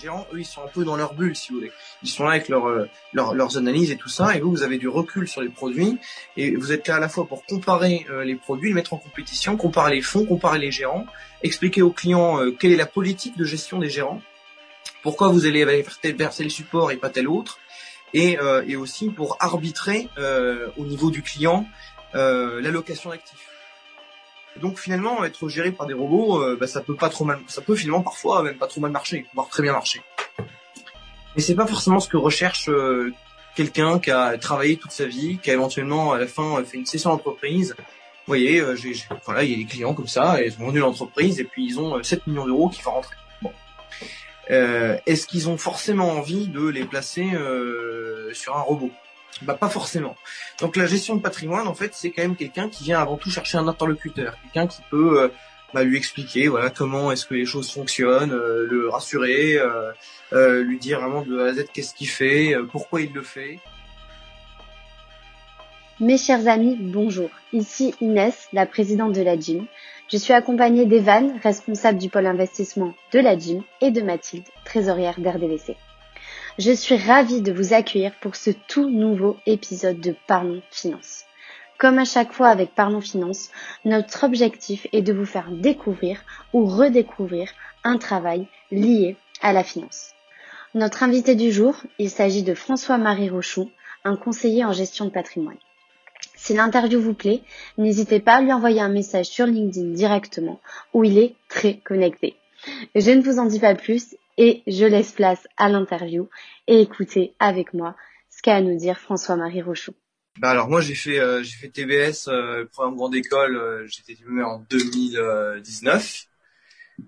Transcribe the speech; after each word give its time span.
gérants, 0.00 0.26
eux, 0.32 0.38
ils 0.40 0.44
sont 0.46 0.62
un 0.62 0.68
peu 0.68 0.84
dans 0.84 0.96
leur 0.96 1.14
bulle, 1.14 1.34
si 1.36 1.50
vous 1.50 1.58
voulez. 1.58 1.72
Ils 2.02 2.08
sont 2.08 2.24
là 2.24 2.30
avec 2.32 2.48
euh, 2.50 2.86
leur- 3.12 3.34
leurs 3.34 3.56
analyses 3.56 3.90
et 3.90 3.96
tout 3.96 4.08
ça, 4.08 4.36
et 4.36 4.40
vous, 4.40 4.50
vous 4.50 4.62
avez 4.62 4.78
du 4.78 4.88
recul 4.88 5.26
sur 5.28 5.40
les 5.40 5.48
produits, 5.48 5.98
et 6.36 6.54
vous 6.56 6.72
êtes 6.72 6.86
là 6.88 6.96
à 6.96 7.00
la 7.00 7.08
fois 7.08 7.26
pour 7.26 7.44
comparer 7.44 8.06
euh, 8.10 8.24
les 8.24 8.34
produits, 8.34 8.68
les 8.70 8.74
mettre 8.74 8.94
en 8.94 8.98
compétition, 8.98 9.56
comparer 9.56 9.94
les 9.96 10.02
fonds, 10.02 10.24
comparer 10.24 10.58
les 10.58 10.70
gérants, 10.70 11.06
expliquer 11.42 11.82
aux 11.82 11.90
clients 11.90 12.40
euh, 12.40 12.50
quelle 12.58 12.72
est 12.72 12.76
la 12.76 12.86
politique 12.86 13.36
de 13.36 13.44
gestion 13.44 13.78
des 13.78 13.90
gérants, 13.90 14.20
pourquoi 15.02 15.28
vous 15.28 15.46
allez 15.46 15.64
faire 15.82 16.32
tel- 16.32 16.50
support 16.50 16.90
et 16.92 16.96
pas 16.96 17.10
tel 17.10 17.28
autre, 17.28 17.58
et, 18.14 18.38
et 18.66 18.76
aussi 18.76 19.10
pour 19.10 19.36
arbitrer 19.38 20.08
au 20.78 20.84
niveau 20.86 21.10
du 21.10 21.22
client 21.22 21.66
l'allocation 22.14 23.10
d'actifs. 23.10 23.46
Donc 24.56 24.78
finalement, 24.78 25.24
être 25.24 25.48
géré 25.48 25.70
par 25.70 25.86
des 25.86 25.94
robots, 25.94 26.42
euh, 26.42 26.56
bah, 26.58 26.66
ça 26.66 26.80
peut 26.80 26.96
pas 26.96 27.08
trop 27.08 27.24
mal, 27.24 27.38
ça 27.46 27.60
peut 27.60 27.76
finalement 27.76 28.02
parfois 28.02 28.42
même 28.42 28.56
pas 28.56 28.66
trop 28.66 28.80
mal 28.80 28.90
marcher, 28.90 29.26
voire 29.34 29.48
très 29.48 29.62
bien 29.62 29.72
marcher. 29.72 30.02
Mais 31.36 31.42
c'est 31.42 31.54
pas 31.54 31.66
forcément 31.66 32.00
ce 32.00 32.08
que 32.08 32.16
recherche 32.16 32.68
euh, 32.68 33.12
quelqu'un 33.54 33.98
qui 33.98 34.10
a 34.10 34.38
travaillé 34.38 34.76
toute 34.76 34.92
sa 34.92 35.06
vie, 35.06 35.38
qui 35.42 35.50
a 35.50 35.54
éventuellement 35.54 36.12
à 36.12 36.18
la 36.18 36.26
fin 36.26 36.58
euh, 36.58 36.64
fait 36.64 36.78
une 36.78 36.86
session 36.86 37.10
d'entreprise. 37.10 37.74
Vous 37.78 37.84
voyez, 38.26 38.60
euh, 38.60 38.76
j'ai, 38.76 38.94
voilà, 39.24 39.42
il 39.42 39.50
y 39.50 39.54
a 39.54 39.56
des 39.56 39.64
clients 39.64 39.94
comme 39.94 40.06
ça, 40.06 40.40
ils 40.42 40.52
ont 40.60 40.66
vendu 40.66 40.78
l'entreprise 40.78 41.40
et 41.40 41.44
puis 41.44 41.64
ils 41.64 41.80
ont 41.80 41.96
euh, 41.96 42.02
7 42.02 42.26
millions 42.26 42.46
d'euros 42.46 42.68
qui 42.68 42.82
vont 42.82 42.92
rentrer. 42.92 43.16
Bon. 43.42 43.52
Euh, 44.50 44.96
est-ce 45.06 45.26
qu'ils 45.26 45.48
ont 45.48 45.58
forcément 45.58 46.10
envie 46.10 46.46
de 46.46 46.66
les 46.68 46.84
placer 46.84 47.30
euh, 47.34 48.32
sur 48.32 48.56
un 48.56 48.60
robot? 48.60 48.92
Bah 49.42 49.54
pas 49.54 49.68
forcément. 49.68 50.16
Donc 50.60 50.76
la 50.76 50.86
gestion 50.86 51.16
de 51.16 51.22
patrimoine, 51.22 51.68
en 51.68 51.74
fait, 51.74 51.92
c'est 51.94 52.10
quand 52.10 52.22
même 52.22 52.36
quelqu'un 52.36 52.68
qui 52.68 52.84
vient 52.84 53.00
avant 53.00 53.16
tout 53.16 53.30
chercher 53.30 53.58
un 53.58 53.68
interlocuteur, 53.68 54.36
quelqu'un 54.42 54.66
qui 54.66 54.82
peut 54.90 55.22
euh, 55.22 55.28
bah, 55.72 55.84
lui 55.84 55.96
expliquer 55.96 56.48
voilà 56.48 56.70
comment 56.70 57.12
est-ce 57.12 57.26
que 57.26 57.34
les 57.34 57.44
choses 57.44 57.70
fonctionnent, 57.70 58.32
euh, 58.32 58.66
le 58.68 58.88
rassurer, 58.88 59.58
euh, 60.32 60.62
lui 60.62 60.78
dire 60.78 61.00
vraiment 61.00 61.22
de 61.22 61.38
A 61.38 61.46
à 61.46 61.52
Z 61.52 61.66
qu'est-ce 61.72 61.94
qu'il 61.94 62.08
fait, 62.08 62.54
pourquoi 62.72 63.00
il 63.00 63.12
le 63.12 63.22
fait. 63.22 63.60
Mes 66.00 66.18
chers 66.18 66.46
amis, 66.46 66.76
bonjour. 66.78 67.30
Ici 67.52 67.94
Inès, 68.00 68.48
la 68.52 68.66
présidente 68.66 69.12
de 69.12 69.22
la 69.22 69.38
gym. 69.38 69.66
Je 70.10 70.16
suis 70.16 70.32
accompagnée 70.32 70.86
d'Evan, 70.86 71.38
responsable 71.42 71.98
du 71.98 72.08
pôle 72.08 72.26
investissement 72.26 72.94
de 73.12 73.18
la 73.20 73.38
gym, 73.38 73.62
et 73.80 73.90
de 73.90 74.00
Mathilde, 74.00 74.46
trésorière 74.64 75.20
d'RDVC. 75.20 75.76
Je 76.58 76.72
suis 76.72 76.96
ravie 76.96 77.40
de 77.40 77.52
vous 77.52 77.72
accueillir 77.72 78.10
pour 78.20 78.34
ce 78.34 78.50
tout 78.50 78.90
nouveau 78.90 79.36
épisode 79.46 80.00
de 80.00 80.12
Parlons 80.26 80.60
Finance. 80.72 81.22
Comme 81.78 82.00
à 82.00 82.04
chaque 82.04 82.32
fois 82.32 82.48
avec 82.48 82.74
Parlons 82.74 83.00
Finance, 83.00 83.50
notre 83.84 84.24
objectif 84.24 84.88
est 84.92 85.02
de 85.02 85.12
vous 85.12 85.24
faire 85.24 85.52
découvrir 85.52 86.20
ou 86.52 86.66
redécouvrir 86.66 87.48
un 87.84 87.96
travail 87.96 88.48
lié 88.72 89.14
à 89.40 89.52
la 89.52 89.62
finance. 89.62 90.14
Notre 90.74 91.04
invité 91.04 91.36
du 91.36 91.52
jour, 91.52 91.76
il 92.00 92.10
s'agit 92.10 92.42
de 92.42 92.54
François-Marie 92.54 93.30
Rochon, 93.30 93.70
un 94.02 94.16
conseiller 94.16 94.64
en 94.64 94.72
gestion 94.72 95.04
de 95.04 95.10
patrimoine. 95.10 95.58
Si 96.34 96.54
l'interview 96.54 97.00
vous 97.00 97.14
plaît, 97.14 97.42
n'hésitez 97.76 98.18
pas 98.18 98.34
à 98.34 98.40
lui 98.40 98.52
envoyer 98.52 98.80
un 98.80 98.88
message 98.88 99.26
sur 99.26 99.46
LinkedIn 99.46 99.92
directement 99.92 100.58
où 100.92 101.04
il 101.04 101.18
est 101.18 101.36
très 101.48 101.76
connecté. 101.76 102.34
Je 102.96 103.12
ne 103.12 103.22
vous 103.22 103.38
en 103.38 103.46
dis 103.46 103.60
pas 103.60 103.76
plus 103.76 104.16
et 104.38 104.62
je 104.66 104.86
laisse 104.86 105.12
place 105.12 105.46
à 105.58 105.68
l'interview 105.68 106.30
et 106.66 106.80
écoutez 106.80 107.34
avec 107.38 107.74
moi 107.74 107.94
ce 108.30 108.40
qu'a 108.40 108.56
à 108.56 108.60
nous 108.60 108.76
dire 108.76 108.98
François-Marie 108.98 109.60
Rochon. 109.60 109.92
Bah 110.38 110.50
alors 110.50 110.68
moi 110.68 110.80
j'ai 110.80 110.94
fait 110.94 111.18
euh, 111.18 111.42
j'ai 111.42 111.56
fait 111.56 111.68
TBS, 111.68 112.28
euh, 112.28 112.64
programme 112.72 112.96
grande 112.96 113.16
école, 113.16 113.56
euh, 113.56 113.86
j'étais 113.88 114.14
diplômé 114.14 114.44
en 114.44 114.64
2019. 114.70 116.24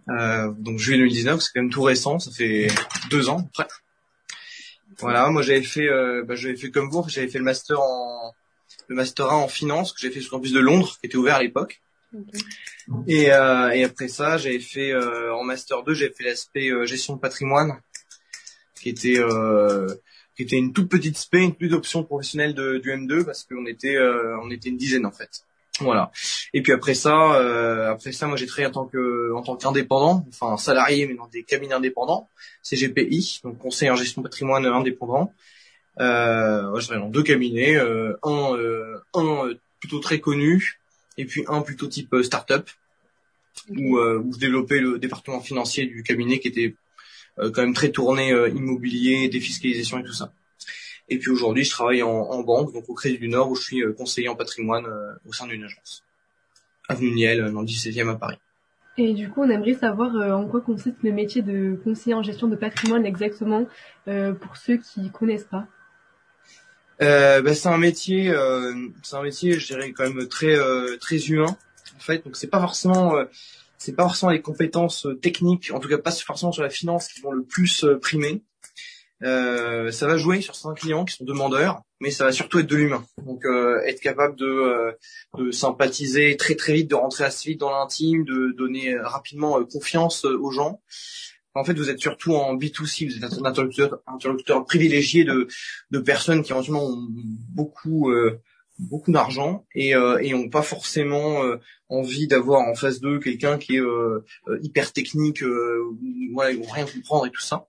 Euh, 0.09 0.53
donc 0.59 0.79
juillet 0.79 0.99
2019, 0.99 1.41
c'est 1.41 1.51
quand 1.55 1.63
même 1.63 1.71
tout 1.71 1.83
récent, 1.83 2.19
ça 2.19 2.33
fait 2.33 2.67
deux 3.11 3.29
ans 3.29 3.49
après. 3.49 3.69
Voilà, 4.99 5.31
moi 5.31 5.43
j'avais 5.43 5.63
fait 5.63 5.89
bah, 6.25 6.35
j'avais 6.35 6.57
fait 6.57 6.71
comme 6.71 6.91
vous, 6.91 7.05
j'avais 7.09 7.29
fait 7.29 7.39
le 7.39 7.45
master 7.45 7.81
en 7.81 8.35
le 8.89 8.97
master 8.97 9.31
1 9.31 9.37
en 9.37 9.49
finance 9.49 9.93
que 9.93 10.01
j'avais 10.01 10.15
fait 10.15 10.21
sur 10.21 10.35
le 10.35 10.39
campus 10.39 10.53
de 10.53 10.59
Londres, 10.59 10.97
qui 11.01 11.07
était 11.07 11.17
ouvert 11.17 11.37
à 11.37 11.43
l'époque. 11.43 11.81
Et, 13.07 13.33
euh, 13.33 13.71
et 13.71 13.85
après 13.85 14.09
ça, 14.09 14.37
j'avais 14.37 14.59
fait 14.59 14.93
euh, 14.93 15.35
en 15.35 15.45
master 15.45 15.83
2, 15.85 15.95
j'avais 15.95 16.13
fait 16.13 16.25
l'aspect 16.25 16.71
euh, 16.71 16.87
gestion 16.87 17.17
de 17.17 17.21
patrimoine, 17.21 17.81
qui 18.75 18.89
était 18.89 19.19
euh, 19.19 19.87
qui 20.37 20.43
était 20.43 20.57
une 20.57 20.73
toute 20.73 20.89
petite 20.89 21.17
spé, 21.17 21.39
une 21.39 21.55
petite 21.55 21.75
option 21.75 22.03
professionnelle 22.03 22.55
de, 22.55 22.79
du 22.79 22.91
M2 22.91 23.25
parce 23.25 23.45
qu'on 23.45 23.67
était 23.67 23.97
euh, 23.97 24.39
on 24.43 24.51
était 24.51 24.71
une 24.71 24.77
dizaine 24.77 25.07
en 25.07 25.13
fait. 25.13 25.45
Voilà. 25.81 26.11
Et 26.53 26.63
puis 26.63 26.73
après 26.73 26.95
ça, 26.95 27.35
euh, 27.35 27.91
après 27.91 28.13
ça, 28.13 28.27
moi 28.27 28.37
j'ai 28.37 28.47
travaillé 28.47 28.69
en 28.69 28.73
tant 28.73 28.87
que 28.87 29.33
en 29.35 29.43
tant 29.43 29.57
qu'indépendant, 29.57 30.27
enfin 30.29 30.57
salarié 30.57 31.07
mais 31.07 31.15
dans 31.15 31.27
des 31.29 31.45
cabinets 31.45 31.75
indépendants, 31.75 32.29
CGPI, 32.63 33.41
donc 33.45 33.59
conseil 33.59 33.91
en 33.91 33.97
gestion 33.97 34.23
de 34.23 34.29
patrimoine 34.29 34.67
indépendant. 34.67 35.33
Euh, 36.01 36.71
ouais, 36.71 36.81
je 36.81 36.87
travaille 36.87 37.05
dans 37.05 37.11
deux 37.11 37.23
cabinets, 37.23 37.77
un 37.79 38.55
un 39.15 39.51
plutôt 39.79 40.01
très 40.01 40.21
connu 40.21 40.80
et 41.21 41.25
puis 41.27 41.45
un 41.49 41.63
plutôt 41.63 41.87
type 41.87 42.13
euh, 42.15 42.23
start-up 42.23 42.69
où, 43.69 43.99
euh, 43.99 44.19
où 44.19 44.33
je 44.33 44.39
développais 44.39 44.81
le 44.81 44.99
département 44.99 45.41
financier 45.41 45.87
du 45.87 46.03
cabinet 46.03 46.39
qui 46.39 46.49
était 46.49 46.77
euh, 47.39 47.51
quand 47.51 47.63
même 47.63 47.75
très 47.75 47.91
tourné 47.91 48.31
immobilier, 48.31 49.29
défiscalisation 49.29 49.99
et 49.99 50.05
tout 50.05 50.13
ça. 50.13 50.33
Et 51.11 51.19
puis 51.19 51.31
aujourd'hui, 51.31 51.65
je 51.65 51.71
travaille 51.71 52.03
en, 52.03 52.09
en 52.09 52.43
banque, 52.43 52.73
donc 52.73 52.89
au 52.89 52.95
Crédit 52.95 53.19
du 53.19 53.29
Nord, 53.29 53.51
où 53.51 53.57
je 53.57 53.63
suis 53.63 53.83
conseiller 53.97 54.29
en 54.29 54.37
patrimoine 54.37 54.87
euh, 54.87 55.13
au 55.29 55.33
sein 55.33 55.49
d'une 55.49 55.65
agence. 55.65 56.05
Avenue 56.89 57.11
Niel, 57.11 57.51
dans 57.53 57.61
le 57.61 57.67
17e 57.67 58.09
à 58.09 58.15
Paris. 58.15 58.39
Et 58.97 59.13
du 59.15 59.29
coup, 59.29 59.43
on 59.43 59.51
aimerait 59.51 59.75
savoir 59.75 60.15
euh, 60.15 60.33
en 60.33 60.47
quoi 60.47 60.61
consiste 60.61 61.03
le 61.03 61.13
métier 61.13 61.43
de 61.43 61.79
conseiller 61.83 62.15
en 62.15 62.23
gestion 62.23 62.49
de 62.49 62.57
patrimoine 62.57 63.07
exactement 63.07 63.67
euh, 64.09 64.33
pour 64.33 64.57
ceux 64.57 64.77
qui 64.77 65.11
connaissent 65.11 65.45
pas. 65.45 65.67
Euh, 67.03 67.41
bah, 67.41 67.55
c'est 67.55 67.69
un 67.69 67.79
métier, 67.79 68.29
euh, 68.31 68.75
c'est 69.03 69.17
un 69.17 69.23
métier, 69.23 69.59
je 69.59 69.67
dirais 69.67 69.93
quand 69.93 70.09
même 70.09 70.29
très 70.29 70.55
euh, 70.55 70.97
très 70.99 71.17
humain 71.17 71.57
en 71.97 72.01
fait. 72.01 72.25
Donc 72.25 72.37
c'est 72.37 72.49
pas 72.49 72.61
forcément, 72.61 73.17
euh, 73.17 73.25
c'est 73.79 73.95
pas 73.97 74.03
forcément 74.03 74.33
les 74.33 74.43
compétences 74.43 75.07
techniques, 75.23 75.71
en 75.73 75.81
tout 75.81 75.89
cas 75.89 75.99
pas 75.99 76.13
forcément 76.13 76.53
sur 76.53 76.63
la 76.63 76.71
finance 76.71 77.09
qui 77.09 77.21
vont 77.21 77.33
le 77.33 77.43
plus 77.43 77.87
primer. 78.03 78.43
Euh, 79.23 79.91
ça 79.91 80.07
va 80.07 80.17
jouer 80.17 80.41
sur 80.41 80.55
certains 80.55 80.75
clients 80.75 81.05
qui 81.05 81.15
sont 81.15 81.25
demandeurs, 81.25 81.83
mais 82.01 82.11
ça 82.11 82.25
va 82.25 82.33
surtout 82.33 82.59
être 82.59 82.67
de 82.67 82.77
l'humain. 82.77 83.05
Donc 83.25 83.45
euh, 83.45 83.83
être 83.85 84.01
capable 84.01 84.37
de, 84.37 84.47
euh, 84.47 84.93
de 85.37 85.51
sympathiser 85.51 86.37
très 86.37 86.55
très 86.55 86.73
vite, 86.73 86.91
de 86.91 86.95
rentrer 86.95 87.25
assez 87.25 87.51
vite 87.51 87.61
dans 87.61 87.71
l'intime, 87.71 88.25
de 88.25 88.55
donner 88.57 88.97
rapidement 88.99 89.63
confiance 89.65 90.25
aux 90.25 90.51
gens. 90.51 90.81
En 91.55 91.65
fait, 91.65 91.75
vous 91.75 91.91
êtes 91.91 92.01
surtout 92.01 92.35
en 92.35 92.57
B2C, 92.57 93.09
vous 93.09 93.17
êtes 93.17 93.25
un 93.25 93.45
interlocuteur, 93.45 94.65
privilégié 94.65 95.25
de, 95.25 95.49
personnes 95.99 96.43
qui 96.43 96.53
éventuellement 96.53 96.87
ont 96.87 97.07
beaucoup 97.11 98.11
euh, 98.11 98.41
beaucoup 98.81 99.13
d'argent 99.13 99.67
et, 99.75 99.95
euh, 99.95 100.19
et 100.21 100.35
ont 100.35 100.49
pas 100.49 100.63
forcément 100.63 101.45
euh, 101.45 101.57
envie 101.89 102.27
d'avoir 102.27 102.63
en 102.63 102.75
face 102.75 103.01
d'eux 103.01 103.19
quelqu'un 103.19 103.59
qui 103.59 103.77
est 103.77 103.81
euh, 103.81 104.25
euh, 104.49 104.59
hyper 104.63 104.93
technique, 104.93 105.43
voilà, 106.33 106.53
ils 106.53 106.59
vont 106.59 106.71
rien 106.71 106.87
comprendre 106.87 107.27
et 107.27 107.31
tout 107.31 107.43
ça. 107.43 107.67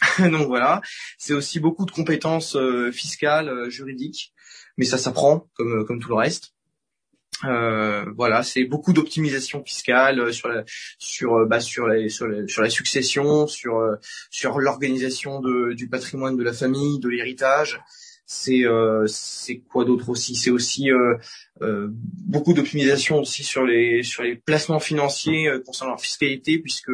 Donc 0.18 0.46
voilà, 0.46 0.82
c'est 1.18 1.32
aussi 1.32 1.58
beaucoup 1.58 1.86
de 1.86 1.90
compétences 1.90 2.56
fiscales, 2.92 3.70
juridiques, 3.70 4.34
mais 4.76 4.84
ça 4.84 4.98
s'apprend 4.98 5.48
comme 5.54 5.86
comme 5.86 6.00
tout 6.00 6.10
le 6.10 6.16
reste. 6.16 6.55
Euh, 7.44 8.06
voilà, 8.16 8.42
c'est 8.42 8.64
beaucoup 8.64 8.94
d'optimisation 8.94 9.62
fiscale 9.62 10.20
euh, 10.20 10.32
sur 10.32 10.48
la 10.48 10.64
sur 10.98 11.34
euh, 11.34 11.44
bah, 11.44 11.60
sur 11.60 11.86
la 11.86 12.08
sur 12.08 12.26
la, 12.26 12.48
sur 12.48 12.62
la 12.62 12.70
succession, 12.70 13.46
sur 13.46 13.78
sur 14.30 14.58
l'organisation 14.58 15.40
du 15.40 15.88
patrimoine 15.88 16.36
de 16.36 16.42
la 16.42 16.54
famille, 16.54 16.98
de 16.98 17.08
l'héritage. 17.10 17.80
C'est 18.28 18.64
euh, 18.64 19.06
c'est 19.06 19.58
quoi 19.58 19.84
d'autre 19.84 20.08
aussi? 20.08 20.34
C'est 20.34 20.50
aussi 20.50 20.90
euh, 20.90 21.88
beaucoup 21.90 22.54
d'optimisation 22.54 23.20
aussi 23.20 23.44
sur 23.44 23.64
les 23.64 24.02
sur 24.02 24.22
les 24.22 24.36
placements 24.36 24.80
financiers 24.80 25.50
concernant 25.64 25.92
la 25.92 25.98
fiscalité, 25.98 26.58
puisque 26.58 26.90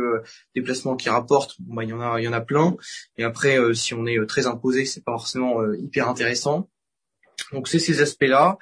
des 0.57 0.61
placements 0.61 0.97
qui 0.97 1.09
rapportent, 1.09 1.55
bon, 1.61 1.77
bah, 1.77 1.85
il 1.85 1.91
y 1.91 1.93
en 1.93 2.01
a 2.01 2.21
il 2.21 2.25
y 2.25 2.29
en 2.29 2.33
a 2.33 2.41
plein. 2.41 2.77
Et 3.17 3.23
après, 3.23 3.57
si 3.75 3.95
on 3.95 4.07
est 4.07 4.19
très 4.27 4.47
imposé, 4.47 4.85
c'est 4.87 5.05
pas 5.05 5.13
forcément 5.13 5.63
hyper 5.73 6.09
intéressant. 6.09 6.69
Donc 7.53 7.69
c'est 7.69 7.79
ces 7.79 8.01
aspects-là. 8.03 8.59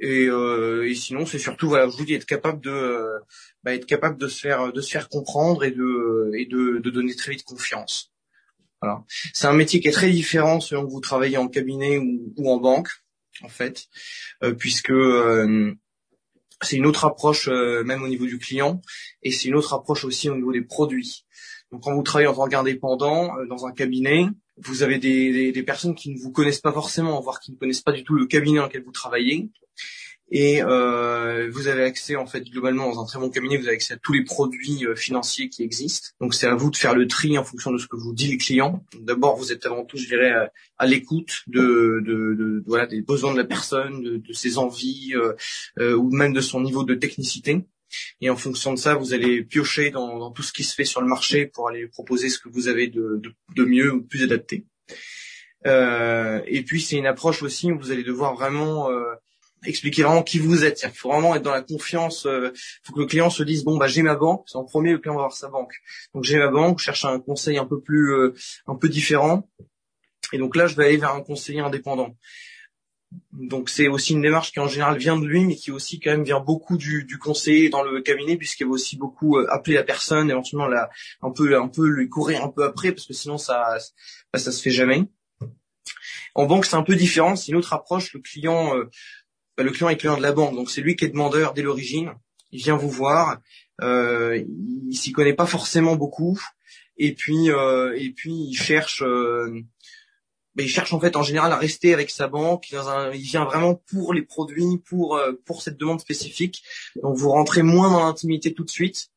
Et, 0.00 0.26
euh, 0.26 0.88
et 0.88 0.94
sinon, 0.94 1.26
c'est 1.26 1.38
surtout 1.38 1.68
voilà, 1.68 1.88
je 1.88 1.96
vous 1.96 2.04
dis 2.04 2.14
être 2.14 2.24
capable 2.26 2.60
de 2.60 2.70
euh, 2.70 3.18
bah, 3.62 3.74
être 3.74 3.86
capable 3.86 4.18
de 4.18 4.28
se 4.28 4.40
faire 4.40 4.72
de 4.72 4.80
se 4.80 4.90
faire 4.90 5.08
comprendre 5.08 5.62
et 5.62 5.70
de 5.70 6.30
et 6.34 6.46
de, 6.46 6.78
de 6.78 6.90
donner 6.90 7.14
très 7.14 7.32
vite 7.32 7.44
confiance. 7.44 8.10
Voilà. 8.80 9.04
C'est 9.34 9.46
un 9.46 9.52
métier 9.52 9.80
qui 9.80 9.88
est 9.88 9.92
très 9.92 10.10
différent 10.10 10.58
selon 10.60 10.86
que 10.86 10.90
vous 10.90 11.00
travaillez 11.00 11.36
en 11.36 11.48
cabinet 11.48 11.98
ou, 11.98 12.32
ou 12.38 12.50
en 12.50 12.56
banque, 12.56 12.88
en 13.42 13.48
fait, 13.48 13.88
euh, 14.42 14.54
puisque 14.54 14.90
euh, 14.90 15.74
c'est 16.62 16.76
une 16.76 16.86
autre 16.86 17.04
approche 17.04 17.48
euh, 17.48 17.84
même 17.84 18.02
au 18.02 18.08
niveau 18.08 18.26
du 18.26 18.38
client 18.38 18.80
et 19.22 19.30
c'est 19.32 19.48
une 19.48 19.54
autre 19.54 19.74
approche 19.74 20.04
aussi 20.04 20.28
au 20.30 20.34
niveau 20.34 20.52
des 20.52 20.62
produits. 20.62 21.26
Donc 21.72 21.82
quand 21.84 21.94
vous 21.94 22.02
travaillez 22.02 22.28
en 22.28 22.34
tant 22.34 22.48
qu'indépendant 22.48 23.36
euh, 23.38 23.46
dans 23.46 23.66
un 23.66 23.72
cabinet, 23.72 24.26
vous 24.62 24.82
avez 24.82 24.98
des, 24.98 25.62
personnes 25.62 25.94
qui 25.94 26.10
ne 26.10 26.18
vous 26.18 26.32
connaissent 26.32 26.60
pas 26.60 26.72
forcément, 26.72 27.20
voire 27.20 27.40
qui 27.40 27.52
ne 27.52 27.56
connaissent 27.56 27.82
pas 27.82 27.92
du 27.92 28.04
tout 28.04 28.14
le 28.14 28.26
cabinet 28.26 28.58
dans 28.58 28.66
lequel 28.66 28.82
vous 28.82 28.92
travaillez. 28.92 29.50
et 30.30 30.62
euh, 30.62 31.50
vous 31.52 31.66
avez 31.68 31.82
accès 31.82 32.16
en 32.16 32.26
fait 32.26 32.42
globalement 32.48 32.92
dans 32.92 33.02
un 33.02 33.06
très 33.06 33.18
bon 33.18 33.30
cabinet, 33.30 33.56
vous 33.56 33.66
avez 33.66 33.74
accès 33.74 33.94
à 33.94 33.96
tous 33.96 34.12
les 34.12 34.24
produits 34.24 34.86
euh, 34.86 34.94
financiers 34.94 35.48
qui 35.48 35.62
existent. 35.62 36.08
Donc 36.20 36.34
c'est 36.34 36.46
à 36.46 36.54
vous 36.54 36.70
de 36.70 36.76
faire 36.76 36.94
le 36.94 37.06
tri 37.06 37.36
en 37.36 37.44
fonction 37.44 37.72
de 37.72 37.78
ce 37.78 37.86
que 37.86 37.96
vous 37.96 38.12
dit 38.12 38.30
le 38.30 38.38
client. 38.38 38.84
D'abord, 39.00 39.36
vous 39.36 39.52
êtes 39.52 39.66
avant 39.66 39.84
tout, 39.84 39.96
je 39.96 40.06
dirais, 40.06 40.32
à, 40.78 40.86
l'écoute 40.86 41.42
de, 41.46 42.00
de, 42.04 42.62
voilà 42.66 42.86
des 42.86 43.02
besoins 43.02 43.32
de 43.32 43.38
la 43.38 43.44
personne, 43.44 44.20
de, 44.20 44.32
ses 44.32 44.58
envies 44.58 45.14
euh, 45.78 45.94
ou 45.96 46.10
même 46.10 46.32
de 46.32 46.40
son 46.40 46.60
niveau 46.60 46.84
de 46.84 46.94
technicité. 46.94 47.66
Et 48.20 48.30
en 48.30 48.36
fonction 48.36 48.72
de 48.72 48.78
ça, 48.78 48.94
vous 48.94 49.14
allez 49.14 49.42
piocher 49.42 49.90
dans, 49.90 50.18
dans, 50.18 50.30
tout 50.30 50.42
ce 50.42 50.52
qui 50.52 50.64
se 50.64 50.74
fait 50.74 50.84
sur 50.84 51.00
le 51.00 51.06
marché 51.06 51.46
pour 51.46 51.68
aller 51.68 51.86
proposer 51.86 52.28
ce 52.28 52.38
que 52.38 52.48
vous 52.48 52.68
avez 52.68 52.88
de, 52.88 53.20
de, 53.56 53.64
mieux 53.64 53.92
ou 53.92 54.02
plus 54.02 54.22
adapté. 54.22 54.66
Euh, 55.66 56.40
et 56.46 56.62
puis 56.62 56.80
c'est 56.80 56.96
une 56.96 57.06
approche 57.06 57.42
aussi 57.42 57.70
où 57.70 57.78
vous 57.78 57.90
allez 57.90 58.02
devoir 58.02 58.34
vraiment 58.34 58.90
euh, 58.90 59.14
expliquer 59.66 60.02
vraiment 60.02 60.22
qui 60.22 60.38
vous 60.38 60.64
êtes. 60.64 60.82
Il 60.82 60.90
faut 60.90 61.10
vraiment 61.10 61.34
être 61.34 61.42
dans 61.42 61.52
la 61.52 61.62
confiance. 61.62 62.22
Il 62.24 62.30
euh, 62.30 62.50
faut 62.82 62.92
que 62.92 63.00
le 63.00 63.06
client 63.06 63.30
se 63.30 63.42
dise 63.42 63.64
bon 63.64 63.76
bah 63.76 63.86
j'ai 63.86 64.02
ma 64.02 64.14
banque. 64.14 64.44
C'est 64.46 64.56
en 64.56 64.64
premier 64.64 64.92
le 64.92 64.98
client 64.98 65.14
va 65.14 65.22
avoir 65.22 65.36
sa 65.36 65.48
banque. 65.48 65.74
Donc 66.14 66.24
j'ai 66.24 66.38
ma 66.38 66.48
banque. 66.48 66.78
Je 66.78 66.84
cherche 66.84 67.04
un 67.04 67.20
conseil 67.20 67.58
un 67.58 67.66
peu 67.66 67.80
plus 67.80 68.12
euh, 68.12 68.34
un 68.66 68.74
peu 68.74 68.88
différent. 68.88 69.48
Et 70.32 70.38
donc 70.38 70.56
là 70.56 70.66
je 70.66 70.76
vais 70.76 70.86
aller 70.86 70.96
vers 70.96 71.14
un 71.14 71.22
conseiller 71.22 71.60
indépendant. 71.60 72.16
Donc 73.32 73.68
c'est 73.68 73.88
aussi 73.88 74.12
une 74.12 74.22
démarche 74.22 74.52
qui 74.52 74.60
en 74.60 74.68
général 74.68 74.98
vient 74.98 75.18
de 75.18 75.26
lui, 75.26 75.44
mais 75.44 75.56
qui 75.56 75.70
aussi 75.70 75.98
quand 75.98 76.10
même 76.10 76.24
vient 76.24 76.40
beaucoup 76.40 76.76
du, 76.76 77.04
du 77.04 77.18
conseiller 77.18 77.68
dans 77.68 77.82
le 77.82 78.00
cabinet, 78.00 78.36
puisqu'il 78.36 78.66
va 78.66 78.70
aussi 78.70 78.96
beaucoup 78.96 79.36
euh, 79.36 79.46
appeler 79.50 79.74
la 79.76 79.82
personne, 79.82 80.30
éventuellement 80.30 80.68
la, 80.68 80.90
un 81.22 81.30
peu 81.30 81.56
un 81.58 81.68
peu 81.68 81.86
lui 81.86 82.08
courir 82.08 82.44
un 82.44 82.48
peu 82.48 82.64
après, 82.64 82.92
parce 82.92 83.06
que 83.06 83.14
sinon 83.14 83.38
ça 83.38 83.78
bah, 84.32 84.38
ça 84.38 84.52
se 84.52 84.62
fait 84.62 84.70
jamais. 84.70 85.04
En 86.34 86.46
banque 86.46 86.66
c'est 86.66 86.76
un 86.76 86.82
peu 86.82 86.94
différent, 86.94 87.34
c'est 87.34 87.50
une 87.50 87.58
autre 87.58 87.72
approche. 87.72 88.12
Le 88.12 88.20
client 88.20 88.74
bah, 89.56 89.64
le 89.64 89.72
client 89.72 89.88
est 89.90 89.96
client 89.96 90.16
de 90.16 90.22
la 90.22 90.32
banque, 90.32 90.54
donc 90.54 90.70
c'est 90.70 90.80
lui 90.80 90.96
qui 90.96 91.04
est 91.04 91.08
demandeur 91.08 91.52
dès 91.52 91.62
l'origine. 91.62 92.14
Il 92.52 92.62
vient 92.62 92.76
vous 92.76 92.90
voir, 92.90 93.38
euh, 93.82 94.42
il 94.88 94.94
s'y 94.96 95.12
connaît 95.12 95.34
pas 95.34 95.46
forcément 95.46 95.96
beaucoup, 95.96 96.40
et 96.96 97.14
puis 97.14 97.50
euh, 97.50 97.94
et 97.96 98.10
puis 98.10 98.32
il 98.32 98.54
cherche, 98.54 99.02
euh, 99.02 99.52
il 100.60 100.68
cherche 100.68 100.92
en 100.92 101.00
fait 101.00 101.16
en 101.16 101.22
général 101.22 101.52
à 101.52 101.56
rester 101.56 101.92
avec 101.92 102.10
sa 102.10 102.28
banque. 102.28 102.70
il 102.70 103.20
vient 103.20 103.44
vraiment 103.44 103.74
pour 103.74 104.14
les 104.14 104.22
produits, 104.22 104.78
pour 104.86 105.16
euh, 105.16 105.32
pour 105.44 105.62
cette 105.62 105.76
demande 105.76 106.00
spécifique. 106.00 106.62
Donc 107.02 107.16
vous 107.16 107.30
rentrez 107.30 107.62
moins 107.62 107.90
dans 107.90 108.04
l'intimité 108.04 108.52
tout 108.54 108.64
de 108.64 108.70
suite 108.70 109.10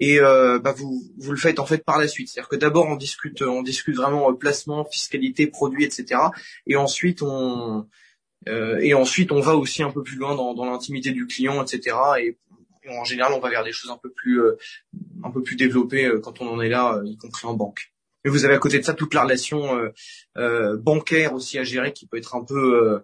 et 0.00 0.20
euh, 0.20 0.60
bah 0.60 0.72
vous 0.76 1.02
vous 1.18 1.32
le 1.32 1.38
faites 1.38 1.58
en 1.58 1.66
fait 1.66 1.84
par 1.84 1.98
la 1.98 2.08
suite. 2.08 2.28
C'est-à-dire 2.28 2.48
que 2.48 2.56
d'abord 2.56 2.86
on 2.86 2.96
discute 2.96 3.42
on 3.42 3.62
discute 3.62 3.96
vraiment 3.96 4.32
placement, 4.34 4.84
fiscalité, 4.84 5.46
produits, 5.46 5.84
etc. 5.84 6.20
Et 6.66 6.76
ensuite 6.76 7.22
on 7.22 7.86
euh, 8.46 8.78
et 8.78 8.94
ensuite, 8.94 9.32
on 9.32 9.40
va 9.40 9.56
aussi 9.56 9.82
un 9.82 9.90
peu 9.90 10.02
plus 10.02 10.16
loin 10.16 10.34
dans, 10.36 10.54
dans 10.54 10.64
l'intimité 10.64 11.10
du 11.10 11.26
client, 11.26 11.62
etc. 11.62 11.96
Et, 12.20 12.38
en 12.88 13.04
général, 13.04 13.34
on 13.34 13.40
va 13.40 13.50
vers 13.50 13.64
des 13.64 13.72
choses 13.72 13.90
un 13.90 13.98
peu 13.98 14.10
plus, 14.10 14.40
euh, 14.40 14.56
un 15.22 15.30
peu 15.30 15.42
plus 15.42 15.56
développées 15.56 16.06
euh, 16.06 16.20
quand 16.20 16.40
on 16.40 16.48
en 16.48 16.60
est 16.60 16.70
là, 16.70 17.02
y 17.04 17.18
compris 17.18 17.46
en 17.46 17.52
banque. 17.52 17.92
Et 18.24 18.28
vous 18.28 18.44
avez 18.44 18.54
à 18.54 18.58
côté 18.58 18.78
de 18.78 18.84
ça 18.84 18.94
toute 18.94 19.14
la 19.14 19.22
relation 19.22 19.90
bancaire 20.34 21.34
aussi 21.34 21.58
à 21.58 21.64
gérer 21.64 21.92
qui 21.92 22.06
peut 22.06 22.16
être 22.16 22.34
un 22.34 22.44
peu 22.44 23.02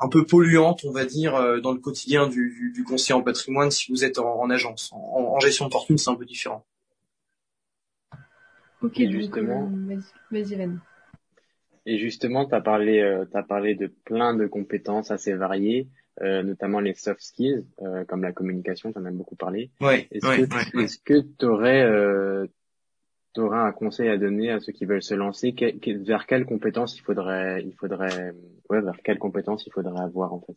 un 0.00 0.08
peu 0.08 0.24
polluante, 0.24 0.84
on 0.84 0.92
va 0.92 1.04
dire, 1.04 1.60
dans 1.60 1.72
le 1.72 1.78
quotidien 1.78 2.28
du, 2.28 2.72
du, 2.74 2.84
conseiller 2.84 3.14
en 3.14 3.22
patrimoine 3.22 3.70
si 3.70 3.90
vous 3.90 4.04
êtes 4.04 4.18
en, 4.18 4.48
agence. 4.50 4.90
En, 4.92 5.38
gestion 5.40 5.66
de 5.66 5.72
fortune, 5.72 5.98
c'est 5.98 6.10
un 6.10 6.14
peu 6.14 6.24
différent. 6.24 6.66
Ok, 8.82 9.00
justement. 9.10 9.70
Vas-y, 10.30 10.54
vas 10.54 10.66
et 11.88 11.96
justement, 11.96 12.46
tu 12.46 12.54
as 12.54 12.60
parlé, 12.60 13.00
euh, 13.00 13.24
as 13.32 13.42
parlé 13.42 13.74
de 13.74 13.86
plein 13.86 14.34
de 14.34 14.46
compétences 14.46 15.10
assez 15.10 15.32
variées, 15.32 15.88
euh, 16.20 16.42
notamment 16.42 16.80
les 16.80 16.92
soft 16.92 17.22
skills, 17.22 17.64
euh, 17.80 18.04
comme 18.04 18.22
la 18.22 18.32
communication, 18.32 18.92
tu 18.92 18.98
en 18.98 19.06
as 19.06 19.10
beaucoup 19.10 19.36
parlé. 19.36 19.70
Ouais, 19.80 20.06
est-ce 20.10 20.98
que 20.98 21.20
tu 21.38 21.46
aurais, 21.46 21.82
euh, 21.82 22.46
aurais 23.38 23.58
un 23.58 23.72
conseil 23.72 24.08
à 24.08 24.16
donner 24.16 24.50
à 24.50 24.60
ceux 24.60 24.72
qui 24.72 24.84
veulent 24.84 25.02
se 25.02 25.14
lancer. 25.14 25.54
Vers 25.86 26.26
quelles 26.26 26.46
compétences 26.46 26.96
il 26.96 27.02
faudrait, 27.02 27.62
il 27.64 27.74
faudrait, 27.74 28.34
vers 28.70 28.98
quelles 29.04 29.18
compétences 29.18 29.66
il 29.66 29.72
faudrait 29.72 30.00
avoir 30.00 30.32
en 30.32 30.40
fait? 30.40 30.56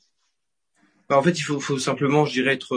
Bah, 1.10 1.18
En 1.18 1.24
fait, 1.24 1.38
il 1.38 1.44
faut, 1.44 1.78
simplement, 1.78 2.25
je 2.25 2.33
dirais, 2.33 2.54
être 2.54 2.75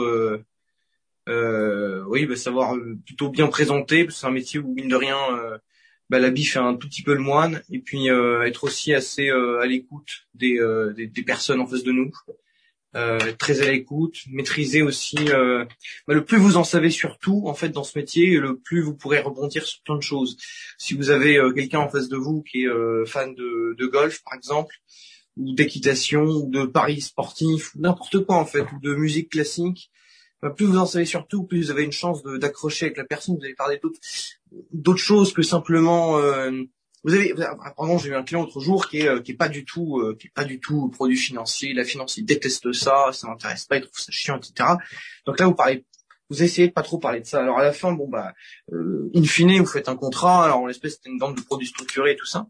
euh, 1.27 2.03
oui, 2.07 2.25
bah, 2.25 2.35
savoir 2.35 2.75
plutôt 3.05 3.29
bien 3.29 3.47
présenter, 3.47 4.05
c'est 4.09 4.27
un 4.27 4.31
métier 4.31 4.59
où 4.59 4.73
mine 4.73 4.89
de 4.89 4.95
rien, 4.95 5.17
bah, 6.09 6.19
l'habit 6.19 6.45
fait 6.45 6.59
un 6.59 6.75
tout 6.75 6.87
petit 6.87 7.03
peu 7.03 7.13
le 7.13 7.21
moine. 7.21 7.61
Et 7.71 7.79
puis 7.79 8.09
euh, 8.09 8.43
être 8.43 8.63
aussi 8.63 8.93
assez 8.93 9.29
euh, 9.29 9.59
à 9.61 9.65
l'écoute 9.65 10.27
euh, 10.41 10.93
des, 10.93 11.07
des, 11.07 11.23
personnes 11.23 11.59
en 11.59 11.67
face 11.67 11.83
de 11.83 11.91
nous, 11.91 12.11
très 13.37 13.61
à 13.61 13.71
l'écoute, 13.71 14.17
maîtriser 14.29 14.81
aussi. 14.81 15.17
Bah, 15.25 16.13
le 16.13 16.23
plus 16.23 16.37
vous 16.37 16.57
en 16.57 16.63
savez 16.63 16.89
surtout 16.89 17.43
en 17.45 17.53
fait 17.53 17.69
dans 17.69 17.83
ce 17.83 17.97
métier, 17.97 18.37
le 18.37 18.57
plus 18.57 18.81
vous 18.81 18.95
pourrez 18.95 19.19
rebondir 19.19 19.65
sur 19.65 19.81
plein 19.83 19.97
de 19.97 20.03
choses. 20.03 20.37
Si 20.77 20.93
vous 20.93 21.09
avez 21.09 21.39
quelqu'un 21.55 21.79
en 21.79 21.89
face 21.89 22.09
de 22.09 22.17
vous 22.17 22.41
qui 22.43 22.63
est 22.63 23.05
fan 23.05 23.33
de, 23.35 23.75
de 23.77 23.85
golf 23.85 24.21
par 24.23 24.33
exemple, 24.33 24.75
ou 25.37 25.53
d'équitation, 25.53 26.23
ou 26.23 26.49
de 26.49 26.65
paris 26.65 27.01
sportif, 27.01 27.75
ou 27.75 27.81
n'importe 27.81 28.25
quoi 28.25 28.37
en 28.37 28.45
fait, 28.45 28.65
ou 28.71 28.79
de 28.81 28.95
musique 28.95 29.31
classique, 29.31 29.91
bah, 30.41 30.49
plus 30.49 30.65
vous 30.65 30.77
en 30.77 30.85
savez 30.85 31.05
surtout, 31.05 31.43
plus 31.43 31.65
vous 31.65 31.71
avez 31.71 31.83
une 31.83 31.91
chance 31.91 32.23
d'accrocher 32.23 32.85
avec 32.85 32.97
la 32.97 33.05
personne. 33.05 33.35
Vous 33.37 33.43
allez 33.43 33.55
parler 33.55 33.79
d'autres 33.81 33.99
d'autres 34.71 34.99
choses 34.99 35.33
que 35.33 35.41
simplement. 35.41 36.19
Euh, 37.05 37.09
vous 37.09 37.13
avez, 37.13 37.33
par 37.33 37.99
j'ai 37.99 38.09
eu 38.09 38.15
un 38.15 38.23
client 38.23 38.41
l'autre 38.41 38.59
jour 38.59 38.87
qui 38.87 38.99
est 38.99 39.07
euh, 39.07 39.21
qui 39.21 39.31
est 39.31 39.35
pas 39.35 39.49
du 39.49 39.65
tout 39.65 39.99
euh, 39.99 40.15
qui 40.19 40.27
est 40.27 40.33
pas 40.33 40.43
du 40.43 40.59
tout 40.59 40.89
produit 40.89 41.17
financier. 41.17 41.73
La 41.73 41.83
finance, 41.83 42.17
il 42.17 42.25
déteste 42.25 42.71
ça, 42.73 43.09
ça 43.13 43.27
n'intéresse 43.27 43.65
pas, 43.65 43.77
il 43.77 43.81
trouve 43.81 43.99
ça 43.99 44.11
chiant, 44.11 44.37
etc. 44.37 44.69
Donc 45.25 45.39
là, 45.39 45.45
vous 45.45 45.55
parlez, 45.55 45.85
vous 46.29 46.43
essayez 46.43 46.67
de 46.67 46.73
pas 46.73 46.83
trop 46.83 46.97
parler 46.97 47.21
de 47.21 47.25
ça. 47.25 47.41
Alors 47.41 47.59
à 47.59 47.63
la 47.63 47.73
fin, 47.73 47.91
bon 47.93 48.07
bah, 48.07 48.33
in 48.71 49.23
fine, 49.23 49.59
vous 49.59 49.65
faites 49.65 49.89
un 49.89 49.95
contrat. 49.95 50.45
Alors 50.45 50.59
en 50.59 50.65
l'espèce, 50.67 50.95
c'était 50.95 51.09
une 51.09 51.19
vente 51.19 51.37
de 51.37 51.41
produits 51.41 51.67
structurés 51.67 52.13
et 52.13 52.15
tout 52.15 52.25
ça. 52.25 52.47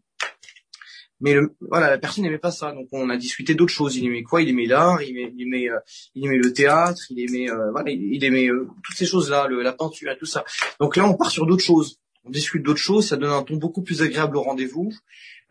Mais 1.21 1.33
le, 1.33 1.55
voilà, 1.61 1.89
la 1.89 1.97
personne 1.97 2.23
n'aimait 2.23 2.37
pas 2.37 2.51
ça. 2.51 2.71
Donc 2.71 2.87
on 2.91 3.09
a 3.09 3.17
discuté 3.17 3.55
d'autres 3.55 3.73
choses. 3.73 3.95
Il 3.95 4.05
aimait 4.05 4.23
quoi? 4.23 4.41
Il 4.41 4.49
aimait 4.49 4.65
l'art, 4.65 5.01
il 5.01 5.09
aimait, 5.17 5.33
il 5.35 5.47
aimait, 5.47 5.69
euh, 5.69 5.79
il 6.13 6.25
aimait 6.25 6.37
le 6.37 6.53
théâtre, 6.53 7.01
il 7.09 7.19
aimait, 7.19 7.49
euh, 7.49 7.71
voilà, 7.71 7.91
il 7.91 8.23
aimait 8.23 8.47
euh, 8.49 8.67
toutes 8.83 8.97
ces 8.97 9.05
choses-là, 9.05 9.47
la 9.49 9.73
peinture 9.73 10.11
et 10.11 10.17
tout 10.17 10.25
ça. 10.25 10.43
Donc 10.79 10.95
là, 10.95 11.07
on 11.07 11.15
part 11.15 11.31
sur 11.31 11.45
d'autres 11.45 11.63
choses. 11.63 11.99
On 12.25 12.31
discute 12.31 12.63
d'autres 12.63 12.79
choses. 12.79 13.07
Ça 13.07 13.17
donne 13.17 13.31
un 13.31 13.43
ton 13.43 13.55
beaucoup 13.55 13.81
plus 13.81 14.01
agréable 14.01 14.37
au 14.37 14.41
rendez-vous. 14.41 14.91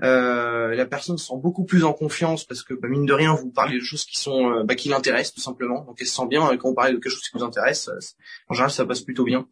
la 0.00 0.86
personne 0.86 1.18
se 1.18 1.26
sent 1.26 1.40
beaucoup 1.42 1.64
plus 1.64 1.84
en 1.84 1.92
confiance 1.92 2.44
parce 2.44 2.62
que 2.62 2.74
bah, 2.74 2.88
mine 2.88 3.06
de 3.06 3.12
rien, 3.12 3.34
vous 3.34 3.50
parlez 3.50 3.78
de 3.78 3.84
choses 3.84 4.04
qui 4.04 4.18
sont, 4.18 4.64
bah, 4.64 4.74
qui 4.74 4.88
l'intéressent 4.88 5.34
tout 5.34 5.40
simplement. 5.40 5.84
Donc 5.84 5.96
elle 6.00 6.06
se 6.06 6.14
sent 6.14 6.26
bien 6.28 6.56
quand 6.56 6.68
vous 6.68 6.74
parlez 6.74 6.92
de 6.92 6.98
quelque 6.98 7.12
chose 7.12 7.22
qui 7.22 7.36
vous 7.38 7.44
intéresse. 7.44 7.90
en 8.48 8.54
général, 8.54 8.70
ça 8.70 8.84
passe 8.84 9.02
plutôt 9.02 9.24
bien. 9.24 9.46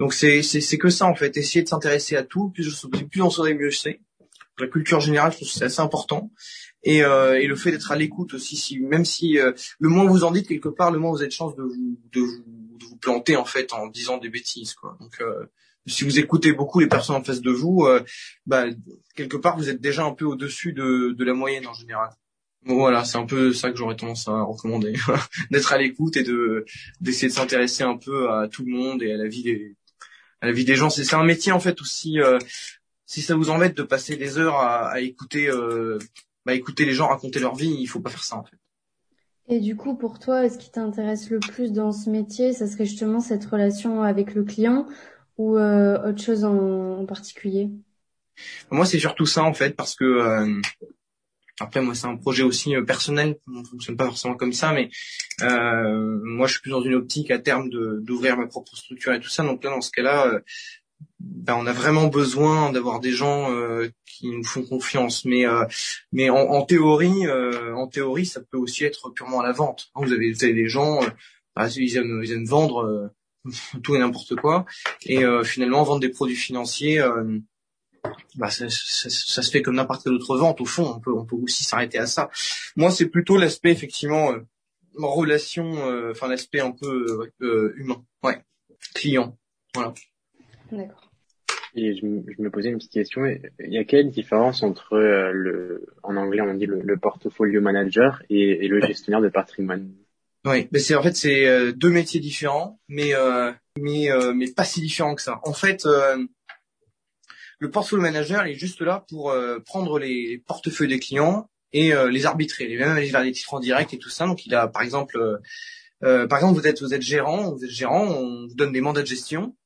Donc 0.00 0.14
c'est 0.14 0.42
c'est 0.42 0.78
que 0.78 0.88
ça 0.88 1.06
en 1.06 1.14
fait. 1.14 1.36
Essayer 1.36 1.62
de 1.62 1.68
s'intéresser 1.68 2.16
à 2.16 2.22
tout. 2.22 2.50
Plus, 2.50 2.86
plus 3.10 3.22
on 3.22 3.30
saurait 3.30 3.54
mieux 3.54 3.70
c'est 3.70 4.00
la 4.58 4.66
culture 4.66 5.00
générale, 5.00 5.32
je 5.32 5.38
trouve 5.38 5.48
que 5.48 5.54
c'est 5.54 5.64
assez 5.64 5.80
important. 5.80 6.30
Et, 6.84 7.04
euh, 7.04 7.40
et 7.40 7.46
le 7.46 7.56
fait 7.56 7.70
d'être 7.70 7.92
à 7.92 7.96
l'écoute 7.96 8.34
aussi, 8.34 8.56
si, 8.56 8.80
même 8.80 9.04
si 9.04 9.38
euh, 9.38 9.52
le 9.78 9.88
moins 9.88 10.04
vous 10.04 10.24
en 10.24 10.30
dites 10.30 10.48
quelque 10.48 10.68
part, 10.68 10.90
le 10.90 10.98
moins 10.98 11.12
vous 11.12 11.18
avez 11.18 11.28
de 11.28 11.32
chance 11.32 11.54
de 11.54 11.62
vous, 11.62 11.98
vous 12.88 12.96
planter 12.96 13.36
en 13.36 13.44
fait 13.44 13.72
en 13.72 13.86
disant 13.86 14.18
des 14.18 14.28
bêtises. 14.28 14.74
Quoi. 14.74 14.96
Donc 15.00 15.20
euh, 15.20 15.46
si 15.86 16.04
vous 16.04 16.18
écoutez 16.18 16.52
beaucoup 16.52 16.80
les 16.80 16.86
personnes 16.86 17.16
en 17.16 17.24
face 17.24 17.40
de 17.40 17.50
vous, 17.50 17.86
euh, 17.86 18.02
bah, 18.46 18.66
quelque 19.14 19.36
part 19.36 19.56
vous 19.56 19.68
êtes 19.68 19.80
déjà 19.80 20.04
un 20.04 20.12
peu 20.12 20.24
au-dessus 20.24 20.72
de, 20.72 21.14
de 21.16 21.24
la 21.24 21.34
moyenne 21.34 21.66
en 21.66 21.74
général. 21.74 22.10
Bon, 22.64 22.76
voilà, 22.76 23.04
c'est 23.04 23.18
un 23.18 23.26
peu 23.26 23.52
ça 23.52 23.72
que 23.72 23.76
j'aurais 23.76 23.96
tendance 23.96 24.28
à 24.28 24.42
recommander, 24.42 24.92
d'être 25.50 25.72
à 25.72 25.78
l'écoute 25.78 26.16
et 26.16 26.22
de 26.22 26.64
d'essayer 27.00 27.26
de 27.26 27.32
s'intéresser 27.32 27.82
un 27.82 27.96
peu 27.96 28.30
à 28.30 28.46
tout 28.46 28.64
le 28.64 28.70
monde 28.70 29.02
et 29.02 29.12
à 29.12 29.16
la 29.16 29.26
vie 29.26 29.42
des 29.42 29.76
à 30.40 30.46
la 30.46 30.52
vie 30.52 30.64
des 30.64 30.76
gens. 30.76 30.90
C'est 30.90 31.14
un 31.14 31.24
métier 31.24 31.50
en 31.50 31.60
fait 31.60 31.80
aussi 31.80 32.20
euh, 32.20 32.38
si 33.12 33.20
ça 33.20 33.34
vous 33.34 33.50
embête 33.50 33.76
de 33.76 33.82
passer 33.82 34.16
des 34.16 34.38
heures 34.38 34.56
à, 34.56 35.00
écouter, 35.00 35.48
euh, 35.48 35.98
bah, 36.46 36.54
écouter 36.54 36.86
les 36.86 36.94
gens 36.94 37.08
raconter 37.08 37.40
leur 37.40 37.54
vie, 37.54 37.76
il 37.78 37.86
faut 37.86 38.00
pas 38.00 38.08
faire 38.08 38.24
ça 38.24 38.36
en 38.36 38.44
fait. 38.44 38.56
Et 39.52 39.60
du 39.60 39.76
coup, 39.76 39.94
pour 39.94 40.18
toi, 40.18 40.48
ce 40.48 40.56
qui 40.56 40.70
t'intéresse 40.70 41.28
le 41.28 41.38
plus 41.38 41.72
dans 41.72 41.92
ce 41.92 42.08
métier, 42.08 42.54
ça 42.54 42.66
serait 42.66 42.86
justement 42.86 43.20
cette 43.20 43.44
relation 43.44 44.02
avec 44.02 44.32
le 44.32 44.44
client 44.44 44.88
ou 45.36 45.58
euh, 45.58 46.08
autre 46.08 46.22
chose 46.22 46.46
en, 46.46 47.04
particulier? 47.04 47.68
Moi, 48.70 48.86
c'est 48.86 48.98
surtout 48.98 49.26
ça 49.26 49.42
en 49.42 49.52
fait, 49.52 49.76
parce 49.76 49.94
que 49.94 50.04
euh, 50.04 50.58
après, 51.60 51.82
moi, 51.82 51.94
c'est 51.94 52.06
un 52.06 52.16
projet 52.16 52.44
aussi 52.44 52.72
personnel. 52.86 53.36
On 53.46 53.60
ne 53.60 53.64
fonctionne 53.64 53.98
pas 53.98 54.06
forcément 54.06 54.36
comme 54.36 54.54
ça, 54.54 54.72
mais 54.72 54.88
moi, 55.42 56.46
je 56.46 56.52
suis 56.52 56.62
plus 56.62 56.70
dans 56.70 56.80
une 56.80 56.94
optique 56.94 57.30
à 57.30 57.38
terme 57.38 57.68
d'ouvrir 57.68 58.38
ma 58.38 58.46
propre 58.46 58.74
structure 58.74 59.12
et 59.12 59.20
tout 59.20 59.28
ça. 59.28 59.42
Donc 59.42 59.62
là, 59.64 59.68
dans 59.68 59.82
ce 59.82 59.90
cas-là, 59.90 60.40
ben, 61.22 61.54
on 61.56 61.66
a 61.66 61.72
vraiment 61.72 62.06
besoin 62.08 62.72
d'avoir 62.72 63.00
des 63.00 63.12
gens 63.12 63.52
euh, 63.52 63.88
qui 64.06 64.30
nous 64.30 64.44
font 64.44 64.62
confiance. 64.62 65.24
Mais 65.24 65.46
euh, 65.46 65.64
mais 66.12 66.30
en, 66.30 66.62
théorie, 66.62 67.26
euh, 67.26 67.74
en 67.74 67.86
théorie, 67.86 68.26
ça 68.26 68.40
peut 68.40 68.58
aussi 68.58 68.84
être 68.84 69.10
purement 69.10 69.40
à 69.40 69.46
la 69.46 69.52
vente. 69.52 69.90
Vous 69.94 70.12
avez, 70.12 70.32
vous 70.32 70.44
avez 70.44 70.54
des 70.54 70.68
gens, 70.68 71.00
bah, 71.54 71.68
ils, 71.76 71.96
aiment, 71.96 72.22
ils 72.24 72.32
aiment 72.32 72.46
vendre 72.46 73.12
tout 73.82 73.94
et 73.94 73.98
n'importe 73.98 74.36
quoi, 74.36 74.66
et 75.06 75.24
finalement 75.44 75.82
vendre 75.82 76.00
des 76.00 76.08
produits 76.10 76.36
financiers. 76.36 77.04
Bah, 78.36 78.50
ça, 78.50 78.68
se 78.68 79.50
fait 79.50 79.62
comme 79.62 79.76
n'importe 79.76 80.04
quelle 80.04 80.14
autre 80.14 80.36
vente. 80.36 80.60
Au 80.60 80.64
fond, 80.64 80.94
on 80.96 81.00
peut, 81.00 81.12
on 81.12 81.24
peut 81.24 81.36
aussi 81.36 81.64
s'arrêter 81.64 81.98
à 81.98 82.06
ça. 82.06 82.30
Moi, 82.76 82.90
c'est 82.90 83.06
plutôt 83.06 83.36
l'aspect 83.36 83.70
effectivement 83.70 84.32
relation, 84.96 85.72
enfin 86.10 86.28
l'aspect 86.28 86.60
un 86.60 86.72
peu 86.72 87.32
humain, 87.76 88.04
ouais, 88.22 88.42
client, 88.94 89.38
voilà. 89.74 89.94
D'accord. 90.70 91.11
Et 91.74 91.96
je, 91.96 92.04
me- 92.04 92.22
je 92.28 92.42
me 92.42 92.50
posais 92.50 92.68
une 92.68 92.76
petite 92.76 92.92
question. 92.92 93.24
Il 93.24 93.72
y 93.72 93.78
a 93.78 93.84
quelle 93.84 94.10
différence 94.10 94.62
entre 94.62 94.92
euh, 94.94 95.32
le, 95.32 95.86
en 96.02 96.16
anglais 96.16 96.42
on 96.42 96.52
dit 96.54 96.66
le, 96.66 96.80
le 96.82 96.96
portfolio 96.98 97.62
manager 97.62 98.22
et, 98.28 98.64
et 98.64 98.68
le 98.68 98.80
gestionnaire 98.82 99.22
de 99.22 99.30
patrimoine? 99.30 99.90
Oui, 100.44 100.68
mais 100.70 100.80
c'est 100.80 100.94
en 100.94 101.02
fait 101.02 101.16
c'est 101.16 101.46
euh, 101.46 101.72
deux 101.72 101.88
métiers 101.88 102.20
différents, 102.20 102.78
mais 102.88 103.14
euh, 103.14 103.52
mais 103.80 104.10
euh, 104.10 104.34
mais 104.34 104.50
pas 104.50 104.64
si 104.64 104.80
différents 104.80 105.14
que 105.14 105.22
ça. 105.22 105.40
En 105.44 105.54
fait, 105.54 105.86
euh, 105.86 106.18
le 107.58 107.70
portfolio 107.70 108.02
manager 108.02 108.46
il 108.46 108.52
est 108.52 108.58
juste 108.58 108.82
là 108.82 109.04
pour 109.08 109.30
euh, 109.30 109.60
prendre 109.60 109.98
les 109.98 110.42
portefeuilles 110.46 110.88
des 110.88 110.98
clients 110.98 111.48
et 111.72 111.94
euh, 111.94 112.10
les 112.10 112.26
arbitrer, 112.26 112.66
les 112.66 112.76
même 112.76 112.90
aller 112.90 113.08
vers 113.08 113.22
les 113.22 113.32
titres 113.32 113.54
en 113.54 113.60
direct 113.60 113.94
et 113.94 113.98
tout 113.98 114.10
ça. 114.10 114.26
Donc 114.26 114.44
il 114.44 114.54
a 114.54 114.68
par 114.68 114.82
exemple 114.82 115.16
par 116.00 116.38
exemple 116.38 116.58
vous 116.60 116.66
êtes 116.66 116.82
vous 116.82 116.92
êtes 116.92 117.02
gérant, 117.02 117.52
vous 117.52 117.64
êtes 117.64 117.70
gérant, 117.70 118.04
on 118.04 118.48
vous 118.48 118.54
donne 118.56 118.72
des 118.72 118.80
mandats 118.80 119.02
de 119.02 119.06
gestion. 119.06 119.56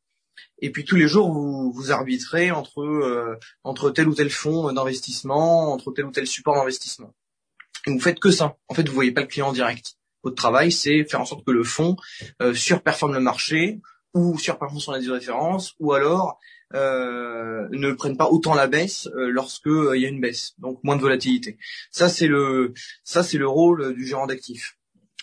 Et 0.61 0.71
puis 0.71 0.85
tous 0.85 0.97
les 0.97 1.09
jours, 1.09 1.33
vous 1.33 1.73
vous 1.73 1.93
arbitrez 1.93 2.50
entre 2.50 2.83
euh, 2.83 3.38
entre 3.64 3.90
tel 3.90 4.09
ou 4.09 4.14
tel 4.14 4.31
fonds 4.31 4.73
d'investissement, 4.73 5.73
entre 5.73 5.93
tel 5.93 6.07
ou 6.07 6.11
tel 6.11 6.26
support 6.26 6.55
d'investissement. 6.57 7.14
Et 7.87 7.93
vous 7.93 8.00
faites 8.00 8.21
que 8.21 8.31
ça. 8.31 8.57
En 8.69 8.75
fait, 8.75 8.88
vous 8.88 8.95
voyez 8.95 9.12
pas 9.12 9.21
le 9.21 9.26
client 9.26 9.49
en 9.49 9.52
direct. 9.52 9.95
Votre 10.23 10.37
travail, 10.37 10.73
c'est 10.73 11.05
faire 11.05 11.21
en 11.21 11.25
sorte 11.25 11.45
que 11.45 11.52
le 11.52 11.62
fonds 11.62 11.97
euh, 12.43 12.52
surperforme 12.52 13.14
le 13.14 13.21
marché 13.21 13.81
ou 14.14 14.38
surperforme 14.38 14.81
son 14.81 14.93
indice 14.93 15.09
de 15.09 15.12
référence, 15.12 15.75
ou 15.78 15.93
alors 15.93 16.40
euh, 16.75 17.69
ne 17.71 17.93
prenne 17.93 18.16
pas 18.16 18.28
autant 18.28 18.55
la 18.55 18.66
baisse 18.66 19.09
euh, 19.14 19.28
lorsque 19.28 19.69
euh, 19.69 19.97
y 19.97 20.05
a 20.05 20.09
une 20.09 20.21
baisse, 20.21 20.55
donc 20.59 20.83
moins 20.83 20.97
de 20.97 21.00
volatilité. 21.00 21.59
Ça 21.93 22.09
c'est 22.09 22.26
le 22.26 22.75
ça 23.05 23.23
c'est 23.23 23.38
le 23.38 23.47
rôle 23.47 23.95
du 23.95 24.05
gérant 24.05 24.26
d'actifs, 24.26 24.76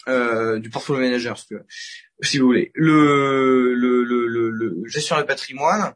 euh, 0.08 0.60
du 0.60 0.70
portfolio 0.70 1.02
manager, 1.02 1.38
si, 2.22 2.38
vous 2.38 2.46
voulez. 2.46 2.72
Le 2.76 3.74
le, 3.74 4.04
le, 4.04 4.28
le, 4.28 4.50
le 4.50 4.88
gestionnaire 4.88 5.24
de 5.24 5.28
patrimoine. 5.28 5.94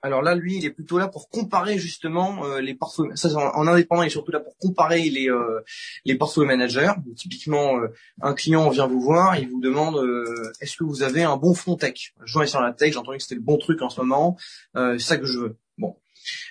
Alors 0.00 0.22
là, 0.22 0.36
lui, 0.36 0.58
il 0.58 0.64
est 0.64 0.70
plutôt 0.70 0.96
là 0.96 1.08
pour 1.08 1.28
comparer 1.28 1.76
justement 1.76 2.44
euh, 2.44 2.60
les 2.60 2.74
portfolios. 2.74 3.16
Ça, 3.16 3.34
en, 3.34 3.40
en 3.40 3.66
indépendant, 3.66 4.02
il 4.02 4.06
est 4.06 4.10
surtout 4.10 4.30
là 4.30 4.38
pour 4.38 4.56
comparer 4.56 5.10
les 5.10 5.28
euh, 5.28 5.60
les 6.04 6.14
portfolio 6.14 6.46
managers. 6.46 6.92
Typiquement, 7.16 7.80
euh, 7.80 7.88
un 8.22 8.32
client 8.32 8.70
vient 8.70 8.86
vous 8.86 9.00
voir, 9.00 9.36
il 9.38 9.48
vous 9.48 9.60
demande 9.60 9.96
euh, 9.96 10.52
est-ce 10.60 10.76
que 10.76 10.84
vous 10.84 11.02
avez 11.02 11.24
un 11.24 11.36
bon 11.36 11.52
fonds 11.52 11.74
tech? 11.74 12.14
Je 12.24 12.44
sur 12.44 12.60
la 12.60 12.72
tech, 12.72 12.92
j'ai 12.92 12.98
entendu 12.98 13.16
que 13.16 13.24
c'était 13.24 13.34
le 13.34 13.40
bon 13.40 13.58
truc 13.58 13.82
en 13.82 13.90
ce 13.90 14.00
moment, 14.00 14.36
euh, 14.76 14.96
c'est 14.98 15.08
ça 15.08 15.16
que 15.16 15.26
je 15.26 15.38
veux. 15.40 15.56
Bon. 15.78 15.96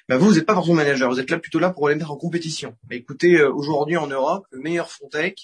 Ben 0.10 0.18
vous, 0.18 0.28
vous 0.28 0.36
n'êtes 0.36 0.46
pas 0.46 0.54
portfolio 0.54 0.76
manager, 0.76 1.10
vous 1.10 1.20
êtes 1.22 1.32
là 1.32 1.40
plutôt 1.40 1.60
là 1.60 1.70
pour 1.70 1.88
les 1.88 1.96
mettre 1.96 2.12
en 2.12 2.18
compétition. 2.18 2.76
Mais 2.90 2.98
écoutez, 2.98 3.38
euh, 3.38 3.50
aujourd'hui 3.50 3.96
en 3.96 4.08
Europe, 4.08 4.46
le 4.52 4.60
meilleur 4.60 4.92
fonds 4.92 5.08
tech, 5.08 5.36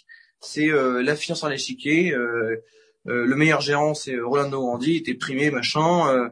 c'est 0.43 0.69
euh, 0.69 1.01
la 1.01 1.15
finance 1.15 1.43
en 1.43 1.49
l'échiquier. 1.49 2.13
Euh, 2.13 2.57
euh, 3.07 3.25
le 3.25 3.35
meilleur 3.35 3.61
gérant, 3.61 3.93
c'est 3.93 4.17
Rolando 4.19 4.59
Grandi, 4.61 4.91
il 4.91 4.97
était 4.97 5.13
primé, 5.15 5.51
machin. 5.51 6.29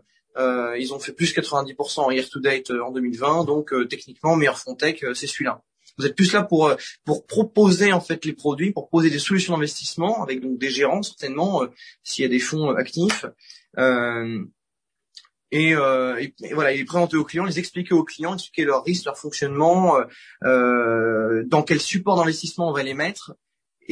Ils 0.77 0.93
ont 0.93 0.99
fait 0.99 1.11
plus 1.13 1.33
90% 1.33 1.99
en 2.01 2.11
year 2.11 2.29
to 2.29 2.39
date 2.39 2.71
en 2.71 2.91
2020, 2.91 3.43
donc 3.45 3.73
techniquement 3.89 4.35
meilleur 4.37 4.57
fonds 4.57 4.75
tech, 4.75 5.03
euh, 5.03 5.13
c'est 5.13 5.27
celui-là. 5.27 5.61
Vous 5.97 6.05
êtes 6.05 6.15
plus 6.15 6.31
là 6.31 6.41
pour 6.43 6.73
pour 7.03 7.25
proposer 7.27 7.91
en 7.91 7.99
fait 7.99 8.23
les 8.23 8.31
produits, 8.33 8.71
pour 8.71 8.83
proposer 8.87 9.09
des 9.09 9.19
solutions 9.19 9.53
d'investissement 9.53 10.23
avec 10.23 10.39
donc 10.39 10.57
des 10.57 10.69
gérants 10.69 11.03
certainement 11.03 11.63
s'il 12.03 12.23
y 12.23 12.25
a 12.25 12.29
des 12.29 12.39
fonds 12.39 12.69
actifs. 12.75 13.25
Euh, 13.77 14.39
et, 15.51 15.75
euh, 15.75 16.15
et- 16.17 16.33
et 16.45 16.53
voilà, 16.53 16.71
les 16.71 16.85
présenter 16.85 17.17
aux 17.17 17.25
clients, 17.25 17.43
les 17.43 17.59
expliquer 17.59 17.93
aux 17.93 18.05
clients, 18.05 18.35
expliquer 18.35 18.63
leurs 18.63 18.85
risques, 18.85 19.03
leur 19.03 19.17
fonctionnement, 19.17 19.97
dans 20.41 21.63
quel 21.67 21.81
support 21.81 22.15
d'investissement 22.15 22.69
on 22.69 22.73
va 22.73 22.83
les 22.83 22.93
mettre. 22.93 23.33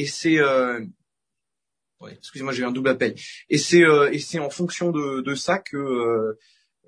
Et 0.00 0.06
c'est 0.06 0.38
euh, 0.38 0.80
ouais, 2.00 2.14
excusez-moi, 2.16 2.54
j'ai 2.54 2.62
eu 2.62 2.64
un 2.64 2.72
double 2.72 2.88
appel. 2.88 3.14
Et 3.50 3.58
c'est 3.58 3.84
euh, 3.84 4.10
et 4.10 4.18
c'est 4.18 4.38
en 4.38 4.48
fonction 4.48 4.90
de, 4.90 5.20
de 5.20 5.34
ça 5.34 5.58
que 5.58 5.76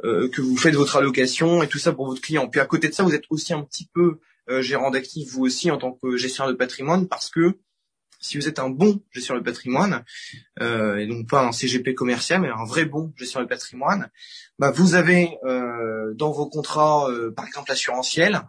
euh, 0.05 0.29
que 0.31 0.41
vous 0.41 0.57
faites 0.57 0.75
votre 0.75 0.97
allocation 0.97 1.63
et 1.63 1.69
tout 1.69 1.79
ça 1.79 1.93
pour 1.93 2.07
votre 2.07 2.23
client. 2.23 2.49
Puis 2.49 2.61
à 2.61 2.65
côté 2.65 2.89
de 2.89 2.95
ça, 2.95 3.03
vous 3.03 3.15
êtes 3.15 3.27
aussi 3.29 3.53
un 3.53 3.63
petit 3.63 3.89
peu 3.93 4.19
gérant 4.61 4.91
d'actifs 4.91 5.31
vous 5.31 5.45
aussi 5.45 5.71
en 5.71 5.79
tant 5.79 5.93
que 5.93 6.17
gestionnaire 6.17 6.53
de 6.53 6.59
patrimoine 6.59 7.07
parce 7.07 7.31
que 7.31 7.59
si 8.23 8.39
vous 8.39 8.49
êtes 8.49 8.59
un 8.59 8.71
bon 8.71 9.03
gestionnaire 9.11 9.43
de 9.43 9.51
patrimoine 9.51 10.05
euh, 10.61 10.97
et 10.97 11.07
donc 11.07 11.29
pas 11.29 11.45
un 11.45 11.53
CGP 11.53 11.95
commercial 11.95 12.41
mais 12.41 12.49
un 12.49 12.65
vrai 12.65 12.87
bon 12.87 13.13
gestionnaire 13.17 13.47
de 13.47 13.55
patrimoine, 13.55 14.11
bah 14.59 14.71
vous 14.71 14.95
avez 14.95 15.37
euh, 15.45 16.15
dans 16.15 16.33
vos 16.33 16.49
contrats 16.49 17.11
euh, 17.11 17.31
par 17.31 17.47
exemple 17.47 17.71
assurantiel 17.71 18.43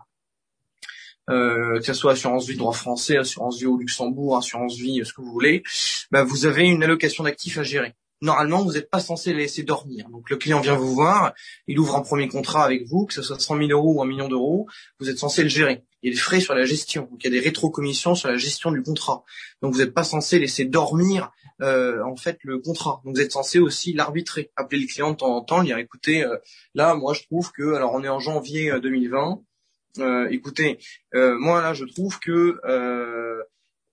euh, 1.29 1.79
que 1.79 1.85
ce 1.85 1.93
soit 1.93 2.13
assurance 2.13 2.47
vie 2.47 2.57
droit 2.57 2.73
français, 2.73 3.17
assurance 3.17 3.59
vie 3.59 3.65
au 3.65 3.77
Luxembourg, 3.77 4.37
assurance 4.37 4.75
vie, 4.75 5.01
ce 5.05 5.13
que 5.13 5.21
vous 5.21 5.31
voulez, 5.31 5.63
bah, 6.11 6.23
vous 6.23 6.45
avez 6.45 6.63
une 6.63 6.83
allocation 6.83 7.23
d'actifs 7.23 7.57
à 7.57 7.63
gérer. 7.63 7.93
Normalement, 8.21 8.63
vous 8.63 8.73
n'êtes 8.73 8.89
pas 8.89 9.01
censé 9.01 9.33
laisser 9.33 9.63
dormir. 9.63 10.07
Donc 10.09 10.29
le 10.29 10.37
client 10.37 10.61
vient 10.61 10.75
vous 10.75 10.93
voir, 10.93 11.33
il 11.67 11.77
ouvre 11.77 11.97
un 11.97 12.01
premier 12.01 12.29
contrat 12.29 12.63
avec 12.63 12.87
vous, 12.87 13.05
que 13.05 13.13
ce 13.13 13.21
soit 13.21 13.37
100 13.37 13.57
000 13.57 13.69
euros 13.71 13.95
ou 13.95 14.01
un 14.01 14.05
million 14.05 14.29
d'euros, 14.29 14.65
vous 14.99 15.09
êtes 15.09 15.17
censé 15.17 15.43
le 15.43 15.49
gérer. 15.49 15.83
Il 16.01 16.09
y 16.09 16.11
a 16.11 16.15
des 16.15 16.21
frais 16.21 16.39
sur 16.39 16.55
la 16.55 16.63
gestion, 16.63 17.07
donc 17.11 17.21
il 17.21 17.25
y 17.25 17.27
a 17.27 17.31
des 17.31 17.45
rétrocommissions 17.45 18.15
sur 18.15 18.29
la 18.29 18.37
gestion 18.37 18.71
du 18.71 18.81
contrat. 18.81 19.25
Donc 19.61 19.73
vous 19.73 19.79
n'êtes 19.79 19.93
pas 19.93 20.05
censé 20.05 20.39
laisser 20.39 20.63
dormir 20.63 21.31
euh, 21.61 22.01
en 22.03 22.15
fait 22.15 22.39
le 22.43 22.59
contrat. 22.59 23.01
Donc 23.03 23.15
vous 23.15 23.21
êtes 23.21 23.31
censé 23.31 23.59
aussi 23.59 23.93
l'arbitrer, 23.93 24.51
appeler 24.55 24.81
le 24.81 24.87
client 24.87 25.11
de 25.11 25.17
temps 25.17 25.35
en 25.35 25.41
temps, 25.41 25.63
dire 25.63 25.77
écoutez, 25.77 26.23
euh, 26.23 26.37
là 26.75 26.95
moi 26.95 27.13
je 27.13 27.23
trouve 27.23 27.51
que, 27.51 27.73
alors 27.73 27.93
on 27.93 28.03
est 28.03 28.09
en 28.09 28.19
janvier 28.19 28.71
euh, 28.71 28.79
2020, 28.79 29.41
euh, 29.99 30.27
écoutez, 30.31 30.79
euh, 31.13 31.37
moi 31.37 31.61
là 31.61 31.73
je 31.73 31.85
trouve 31.85 32.19
que 32.19 32.59
euh, 32.65 33.43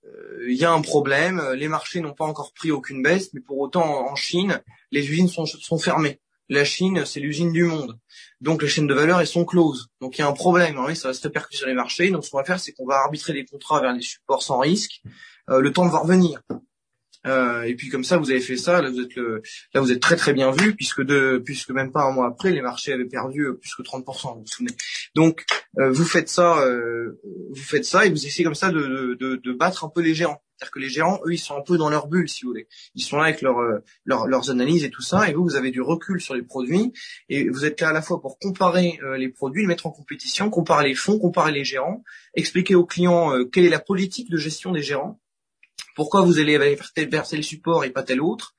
euh, 0.07 0.47
il 0.49 0.57
y 0.57 0.65
a 0.65 0.73
un 0.73 0.81
problème, 0.81 1.43
les 1.55 1.69
marchés 1.69 2.01
n'ont 2.01 2.15
pas 2.15 2.25
encore 2.25 2.53
pris 2.53 2.71
aucune 2.71 3.03
baisse, 3.03 3.33
mais 3.35 3.41
pour 3.41 3.59
autant 3.59 4.11
en 4.11 4.17
Chine, 4.17 4.63
les 4.91 5.11
usines 5.11 5.29
sont, 5.29 5.79
fermées. 5.79 6.21
La 6.49 6.65
Chine, 6.65 7.05
c'est 7.05 7.21
l'usine 7.21 7.53
du 7.53 7.65
monde. 7.65 7.99
Donc 8.41 8.63
les 8.63 8.69
chaînes 8.69 8.87
de 8.87 8.95
valeur, 8.95 9.21
elles 9.21 9.27
sont 9.27 9.45
closes. 9.45 9.89
Donc 10.01 10.19
il 10.19 10.23
y 10.23 10.25
a 10.25 10.29
un 10.29 10.33
problème, 10.33 10.79
hein, 10.79 10.95
ça 10.95 11.09
va 11.09 11.15
se 11.15 11.23
répercuter 11.23 11.59
sur 11.59 11.69
les 11.69 11.75
marchés. 11.75 12.11
Donc 12.11 12.25
ce 12.25 12.31
qu'on 12.31 12.39
va 12.39 12.45
faire, 12.45 12.59
c'est 12.59 12.73
qu'on 12.73 12.87
va 12.87 12.97
arbitrer 12.97 13.33
des 13.33 13.45
contrats 13.45 13.81
vers 13.81 13.93
les 13.93 14.03
supports 14.03 14.43
sans 14.43 14.59
risque, 14.59 15.03
euh, 15.51 15.61
le 15.61 15.73
temps 15.73 15.85
de 15.85 15.91
voir 15.91 16.03
revenir. 16.03 16.41
Euh, 17.27 17.63
et 17.63 17.75
puis 17.75 17.89
comme 17.89 18.05
ça, 18.05 18.17
vous 18.17 18.31
avez 18.31 18.41
fait 18.41 18.57
ça. 18.57 18.81
Là, 18.81 18.91
vous 18.91 19.01
êtes 19.01 19.15
le, 19.15 19.43
là, 19.75 19.81
vous 19.81 19.93
êtes 19.93 20.01
très 20.01 20.17
très 20.17 20.33
bien 20.33 20.51
vu, 20.53 20.75
puisque 20.75 21.03
de, 21.03 21.41
puisque 21.45 21.71
même 21.71 21.93
pas 21.93 22.03
un 22.05 22.13
mois 22.13 22.27
après, 22.27 22.51
les 22.51 22.63
marchés 22.63 22.93
avaient 22.93 23.05
perdu 23.05 23.43
euh, 23.47 23.55
plus 23.55 23.75
que 23.75 23.83
30%. 23.83 24.35
Vous 24.35 24.41
vous 24.41 24.47
souvenez. 24.47 24.73
Donc 25.15 25.45
euh, 25.79 25.91
vous 25.91 26.05
faites 26.05 26.29
ça, 26.29 26.61
euh, 26.61 27.21
vous 27.51 27.63
faites 27.63 27.85
ça, 27.85 28.07
et 28.07 28.11
vous 28.11 28.27
essayez 28.27 28.45
comme 28.45 28.55
ça 28.55 28.71
de, 28.71 29.17
de, 29.21 29.37
de 29.37 29.53
battre 29.53 29.85
un 29.85 29.89
peu 29.89 30.01
les 30.01 30.15
gérants. 30.15 30.43
C'est-à-dire 30.57 30.73
que 30.73 30.79
les 30.81 30.89
gérants, 30.91 31.21
eux, 31.27 31.33
ils 31.33 31.39
sont 31.39 31.57
un 31.57 31.63
peu 31.63 31.79
dans 31.79 31.89
leur 31.89 32.07
bulle, 32.07 32.29
si 32.29 32.43
vous 32.45 32.51
voulez. 32.51 32.69
Ils 32.95 33.03
sont 33.03 33.17
là 33.17 33.25
avec 33.25 33.41
leur, 33.41 33.59
euh, 33.61 33.79
leur- 34.05 34.27
leurs 34.27 34.51
analyses 34.51 34.85
et 34.85 34.91
tout 34.91 35.01
ça, 35.01 35.29
et 35.29 35.33
vous, 35.33 35.43
vous 35.43 35.57
avez 35.57 35.71
du 35.71 35.81
recul 35.81 36.21
sur 36.21 36.35
les 36.35 36.43
produits, 36.43 36.93
et 37.31 37.49
vous 37.49 37.65
êtes 37.65 37.81
là 37.81 37.89
à 37.89 37.93
la 37.95 38.03
fois 38.03 38.21
pour 38.21 38.39
comparer 38.39 38.99
euh, 39.03 39.17
les 39.17 39.31
produits, 39.31 39.63
les 39.63 39.69
mettre 39.69 39.87
en 39.87 39.91
compétition, 39.91 40.51
comparer 40.51 40.89
les 40.89 40.95
fonds, 40.95 41.19
comparer 41.19 41.53
les 41.53 41.65
gérants, 41.65 42.03
expliquer 42.35 42.75
aux 42.75 42.85
clients 42.85 43.33
euh, 43.35 43.45
quelle 43.47 43.65
est 43.65 43.71
la 43.71 43.79
politique 43.79 44.31
de 44.31 44.37
gestion 44.37 44.73
des 44.73 44.83
gérants, 44.83 45.19
pourquoi 45.97 46.23
vous 46.23 46.39
allez 46.39 46.59
vers 46.59 47.27
tel 47.29 47.45
support 47.45 47.85
et 47.85 47.91
pas 47.91 48.03
tel 48.03 48.21
autre, 48.21 48.55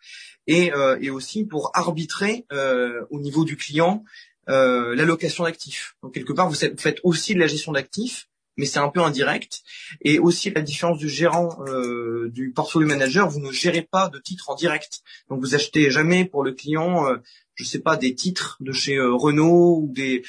et, 0.47 0.73
euh, 0.73 0.97
et 1.01 1.09
aussi 1.09 1.45
pour 1.45 1.71
arbitrer 1.73 2.45
euh, 2.51 3.05
au 3.09 3.19
niveau 3.19 3.45
du 3.45 3.57
client 3.57 4.03
euh, 4.49 4.95
l'allocation 4.95 5.43
d'actifs. 5.43 5.95
Donc 6.03 6.13
quelque 6.13 6.33
part, 6.33 6.49
vous 6.49 6.55
faites 6.55 6.99
aussi 7.03 7.33
de 7.33 7.39
la 7.39 7.47
gestion 7.47 7.71
d'actifs, 7.71 8.27
mais 8.57 8.65
c'est 8.65 8.79
un 8.79 8.89
peu 8.89 9.01
indirect. 9.01 9.61
Et 10.01 10.19
aussi 10.19 10.51
la 10.51 10.61
différence 10.61 10.97
du 10.97 11.09
gérant 11.09 11.63
euh, 11.67 12.29
du 12.29 12.51
portfolio 12.51 12.87
manager, 12.87 13.29
vous 13.29 13.39
ne 13.39 13.51
gérez 13.51 13.81
pas 13.81 14.09
de 14.09 14.19
titres 14.19 14.49
en 14.49 14.55
direct. 14.55 15.01
Donc 15.29 15.39
vous 15.39 15.55
achetez 15.55 15.89
jamais 15.89 16.25
pour 16.25 16.43
le 16.43 16.51
client, 16.51 17.07
euh, 17.07 17.17
je 17.55 17.63
sais 17.63 17.79
pas, 17.79 17.97
des 17.97 18.13
titres 18.13 18.57
de 18.59 18.71
chez 18.71 18.97
euh, 18.97 19.13
Renault 19.13 19.79
ou 19.81 19.89
des, 19.91 20.23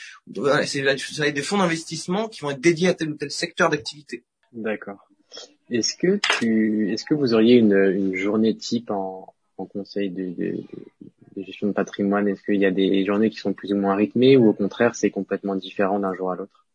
c'est 0.67 1.33
des 1.33 1.43
fonds 1.43 1.59
d'investissement 1.59 2.29
qui 2.29 2.41
vont 2.41 2.51
être 2.51 2.61
dédiés 2.61 2.89
à 2.89 2.95
tel 2.95 3.11
ou 3.11 3.17
tel 3.17 3.31
secteur 3.31 3.71
d'activité. 3.71 4.25
D'accord. 4.53 4.99
Est-ce 5.73 5.97
que 5.97 6.21
tu, 6.39 6.93
est-ce 6.93 7.05
que 7.05 7.15
vous 7.15 7.35
auriez 7.35 7.57
une, 7.57 7.75
une 7.75 8.15
journée 8.15 8.55
type 8.57 8.91
en, 8.91 9.35
en 9.57 9.67
conseil 9.67 10.11
de, 10.11 10.25
de, 10.31 10.57
de 11.37 11.43
gestion 11.43 11.69
de 11.69 11.73
patrimoine? 11.73 12.29
Est-ce 12.29 12.43
qu'il 12.43 12.61
y 12.61 12.67
a 12.67 12.71
des 12.71 13.05
journées 13.05 13.31
qui 13.31 13.39
sont 13.39 13.53
plus 13.53 13.73
ou 13.73 13.77
moins 13.77 13.97
rythmées 13.97 14.37
ou 14.37 14.49
au 14.49 14.53
contraire 14.53 14.95
c'est 14.95 15.11
complètement 15.11 15.57
différent 15.57 15.99
d'un 15.99 16.15
jour 16.15 16.31
à 16.31 16.37
l'autre? 16.37 16.67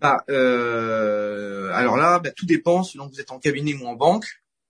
Bah, 0.00 0.24
euh, 0.30 1.70
alors 1.72 1.96
là, 1.96 2.20
bah, 2.20 2.30
tout 2.30 2.46
dépend 2.46 2.84
selon 2.84 3.08
que 3.08 3.14
vous 3.14 3.20
êtes 3.20 3.32
en 3.32 3.40
cabinet 3.40 3.74
ou 3.74 3.86
en 3.86 3.94
banque. 3.94 4.26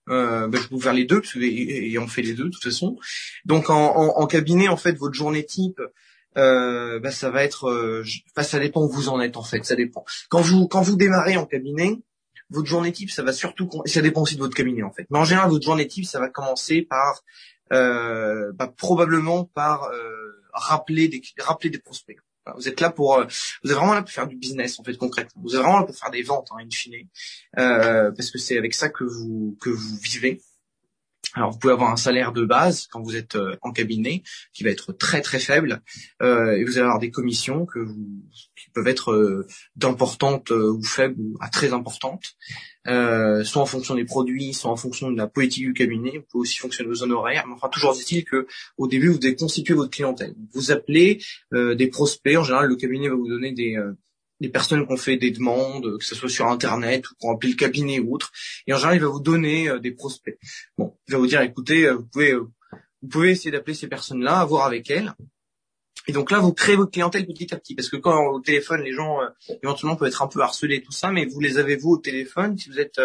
Euh, 0.09 0.47
bah, 0.47 0.57
je 0.59 0.67
peux 0.67 0.73
vous 0.75 0.81
faire 0.81 0.93
les 0.93 1.05
deux, 1.05 1.21
parce 1.21 1.33
que 1.33 1.39
et, 1.39 1.91
et 1.91 1.99
on 1.99 2.07
fait 2.07 2.23
les 2.23 2.33
deux 2.33 2.45
de 2.45 2.49
toute 2.49 2.63
façon. 2.63 2.97
Donc 3.45 3.69
en, 3.69 3.95
en, 3.95 4.21
en 4.21 4.25
cabinet, 4.25 4.67
en 4.67 4.77
fait, 4.77 4.93
votre 4.93 5.13
journée 5.13 5.45
type, 5.45 5.79
euh, 6.37 6.99
bah, 6.99 7.11
ça 7.11 7.29
va 7.29 7.43
être, 7.43 7.69
euh, 7.69 8.03
bah, 8.35 8.41
ça 8.43 8.57
dépend 8.57 8.81
où 8.83 8.89
vous 8.89 9.09
en 9.09 9.21
êtes 9.21 9.37
en 9.37 9.43
fait, 9.43 9.63
ça 9.65 9.75
dépend. 9.75 10.03
Quand 10.29 10.41
vous 10.41 10.67
quand 10.67 10.81
vous 10.81 10.95
démarrez 10.95 11.37
en 11.37 11.45
cabinet, 11.45 11.99
votre 12.49 12.67
journée 12.67 12.91
type, 12.91 13.11
ça 13.11 13.23
va 13.23 13.33
surtout, 13.33 13.69
ça 13.85 14.01
dépend 14.01 14.21
aussi 14.21 14.35
de 14.35 14.41
votre 14.41 14.55
cabinet 14.55 14.83
en 14.83 14.91
fait. 14.91 15.05
Mais 15.09 15.19
en 15.19 15.25
général, 15.25 15.49
votre 15.49 15.65
journée 15.65 15.87
type, 15.87 16.05
ça 16.05 16.19
va 16.19 16.29
commencer 16.29 16.81
par, 16.81 17.23
euh, 17.73 18.51
bah, 18.53 18.73
probablement 18.75 19.45
par 19.45 19.83
euh, 19.85 20.43
rappeler 20.53 21.07
des 21.07 21.21
rappeler 21.39 21.69
des 21.69 21.79
prospects. 21.79 22.17
Vous 22.55 22.67
êtes 22.67 22.81
là 22.81 22.89
pour, 22.89 23.15
euh, 23.15 23.25
vous 23.63 23.71
êtes 23.71 23.77
vraiment 23.77 23.93
là 23.93 24.01
pour 24.01 24.11
faire 24.11 24.27
du 24.27 24.35
business 24.35 24.79
en 24.79 24.83
fait 24.83 24.97
concrètement. 24.97 25.41
Vous 25.43 25.55
êtes 25.55 25.61
vraiment 25.61 25.79
là 25.79 25.85
pour 25.85 25.95
faire 25.95 26.09
des 26.09 26.23
ventes, 26.23 26.49
hein, 26.51 26.63
in 26.63 26.69
fine, 26.71 27.07
euh, 27.57 28.11
parce 28.11 28.31
que 28.31 28.37
c'est 28.37 28.57
avec 28.57 28.73
ça 28.73 28.89
que 28.89 29.03
vous 29.03 29.57
que 29.61 29.69
vous 29.69 29.97
vivez. 29.97 30.41
Alors 31.35 31.51
vous 31.51 31.59
pouvez 31.59 31.73
avoir 31.73 31.91
un 31.91 31.97
salaire 31.97 32.31
de 32.31 32.43
base 32.43 32.87
quand 32.91 33.01
vous 33.01 33.15
êtes 33.15 33.35
euh, 33.35 33.55
en 33.61 33.71
cabinet 33.71 34.23
qui 34.53 34.63
va 34.63 34.71
être 34.71 34.93
très 34.93 35.21
très 35.21 35.39
faible 35.39 35.81
euh, 36.21 36.57
et 36.57 36.63
vous 36.63 36.73
allez 36.77 36.85
avoir 36.85 36.99
des 36.99 37.11
commissions 37.11 37.65
que 37.65 37.79
vous, 37.79 38.23
qui 38.55 38.69
peuvent 38.71 38.87
être 38.87 39.11
euh, 39.11 39.47
d'importantes 39.75 40.51
euh, 40.51 40.71
ou 40.71 40.83
faibles 40.83 41.19
ou 41.19 41.37
à 41.39 41.49
très 41.49 41.73
importantes, 41.73 42.35
euh, 42.87 43.43
soit 43.43 43.61
en 43.61 43.65
fonction 43.65 43.95
des 43.95 44.05
produits, 44.05 44.53
soit 44.53 44.71
en 44.71 44.75
fonction 44.75 45.11
de 45.11 45.17
la 45.17 45.27
politique 45.27 45.65
du 45.65 45.73
cabinet. 45.73 46.17
Vous 46.17 46.25
pouvez 46.29 46.41
aussi 46.41 46.57
fonctionner 46.57 46.89
aux 46.89 47.03
honoraires. 47.03 47.45
Mais 47.47 47.53
enfin 47.53 47.69
toujours 47.69 47.91
est-il 47.91 48.25
que 48.25 48.47
au 48.77 48.87
début 48.87 49.09
vous 49.09 49.19
devez 49.19 49.35
constituer 49.35 49.73
votre 49.73 49.91
clientèle. 49.91 50.35
Vous 50.53 50.71
appelez 50.71 51.21
des 51.51 51.87
prospects. 51.87 52.37
En 52.37 52.43
général 52.43 52.67
le 52.67 52.75
cabinet 52.75 53.09
va 53.09 53.15
vous 53.15 53.27
donner 53.27 53.51
des 53.51 53.77
des 54.39 54.49
personnes 54.49 54.85
qui 54.85 54.93
ont 54.93 54.97
fait 54.97 55.17
des 55.17 55.31
demandes, 55.31 55.97
que 55.97 56.05
ce 56.05 56.15
soit 56.15 56.29
sur 56.29 56.47
Internet 56.47 57.09
ou 57.09 57.13
pour 57.19 57.31
appeler 57.31 57.51
le 57.51 57.57
cabinet 57.57 57.99
ou 57.99 58.15
autre. 58.15 58.31
Et 58.67 58.73
en 58.73 58.77
général, 58.77 58.97
il 58.97 59.01
va 59.01 59.09
vous 59.09 59.19
donner 59.19 59.69
euh, 59.69 59.79
des 59.79 59.91
prospects. 59.91 60.37
Bon, 60.77 60.97
il 61.07 61.13
va 61.13 61.17
vous 61.17 61.27
dire, 61.27 61.41
écoutez, 61.41 61.85
euh, 61.85 61.95
vous 61.95 62.05
pouvez, 62.05 62.31
euh, 62.33 62.47
vous 63.01 63.09
pouvez 63.09 63.31
essayer 63.31 63.51
d'appeler 63.51 63.75
ces 63.75 63.87
personnes-là, 63.87 64.45
voir 64.45 64.65
avec 64.65 64.89
elles. 64.89 65.13
Et 66.07 66.11
donc 66.11 66.31
là, 66.31 66.39
vous 66.39 66.53
créez 66.53 66.75
votre 66.75 66.91
clientèle 66.91 67.27
petit 67.27 67.53
à 67.53 67.57
petit, 67.57 67.75
parce 67.75 67.89
que 67.89 67.97
quand 67.97 68.27
au 68.27 68.39
téléphone, 68.39 68.81
les 68.81 68.93
gens 68.93 69.19
éventuellement 69.61 69.95
peuvent 69.95 70.07
être 70.07 70.23
un 70.23 70.27
peu 70.27 70.41
harcelés, 70.41 70.81
tout 70.81 70.93
ça, 70.93 71.11
mais 71.11 71.25
vous 71.25 71.39
les 71.39 71.57
avez 71.57 71.75
vous 71.75 71.91
au 71.91 71.97
téléphone. 71.97 72.57
Si 72.57 72.69
vous 72.69 72.79
êtes 72.79 72.99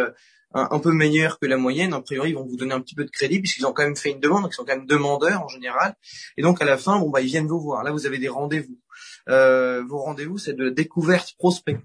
un, 0.55 0.79
peu 0.79 0.93
meilleur 0.93 1.38
que 1.38 1.47
la 1.47 1.57
moyenne, 1.57 1.93
a 1.93 2.00
priori, 2.00 2.31
ils 2.31 2.35
vont 2.35 2.47
vous 2.47 2.57
donner 2.57 2.73
un 2.73 2.81
petit 2.81 2.95
peu 2.95 3.05
de 3.05 3.11
crédit 3.11 3.41
puisqu'ils 3.41 3.67
ont 3.67 3.73
quand 3.73 3.83
même 3.83 3.97
fait 3.97 4.11
une 4.11 4.21
demande, 4.21 4.43
donc 4.43 4.53
ils 4.53 4.57
sont 4.57 4.64
quand 4.64 4.76
même 4.76 4.87
demandeurs 4.87 5.43
en 5.43 5.49
général. 5.49 5.97
Et 6.37 6.43
donc 6.43 6.62
à 6.62 6.64
la 6.64 6.79
fin, 6.79 6.99
bon 6.99 7.11
bah 7.11 7.21
ils 7.21 7.26
viennent 7.26 7.49
vous 7.49 7.61
voir. 7.61 7.83
Là, 7.83 7.91
vous 7.91 8.07
avez 8.07 8.19
des 8.19 8.29
rendez-vous. 8.29 8.79
Euh, 9.28 9.83
vos 9.87 9.99
rendez-vous, 9.99 10.38
c'est 10.38 10.54
de 10.54 10.69
découverte 10.69 11.35
prospect. 11.38 11.78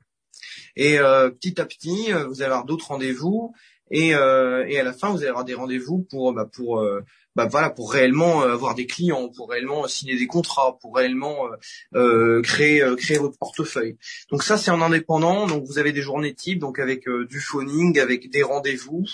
Et 0.75 0.99
euh, 0.99 1.29
petit 1.29 1.59
à 1.59 1.65
petit, 1.65 2.11
euh, 2.13 2.25
vous 2.25 2.41
allez 2.41 2.51
avoir 2.51 2.65
d'autres 2.65 2.87
rendez-vous 2.87 3.53
et, 3.91 4.13
euh, 4.13 4.65
et 4.67 4.79
à 4.79 4.83
la 4.83 4.93
fin, 4.93 5.09
vous 5.09 5.17
allez 5.17 5.29
avoir 5.29 5.45
des 5.45 5.55
rendez-vous 5.55 6.05
pour 6.09 6.31
bah, 6.31 6.45
pour 6.45 6.79
euh, 6.79 7.01
bah, 7.35 7.47
voilà 7.49 7.71
pour 7.71 7.91
réellement 7.91 8.41
avoir 8.41 8.75
des 8.75 8.85
clients, 8.85 9.29
pour 9.29 9.49
réellement 9.49 9.87
signer 9.87 10.17
des 10.17 10.27
contrats, 10.27 10.77
pour 10.79 10.95
réellement 10.95 11.47
euh, 11.95 12.41
créer 12.43 12.83
créer 12.97 13.17
votre 13.17 13.37
portefeuille. 13.39 13.97
Donc 14.31 14.43
ça, 14.43 14.57
c'est 14.57 14.71
en 14.71 14.81
indépendant. 14.81 15.47
Donc 15.47 15.65
vous 15.65 15.79
avez 15.79 15.91
des 15.91 16.01
journées 16.03 16.35
types, 16.35 16.59
donc 16.59 16.77
avec 16.79 17.09
du 17.09 17.39
phoning, 17.39 17.99
avec 17.99 18.29
des 18.29 18.43
rendez-vous. 18.43 19.05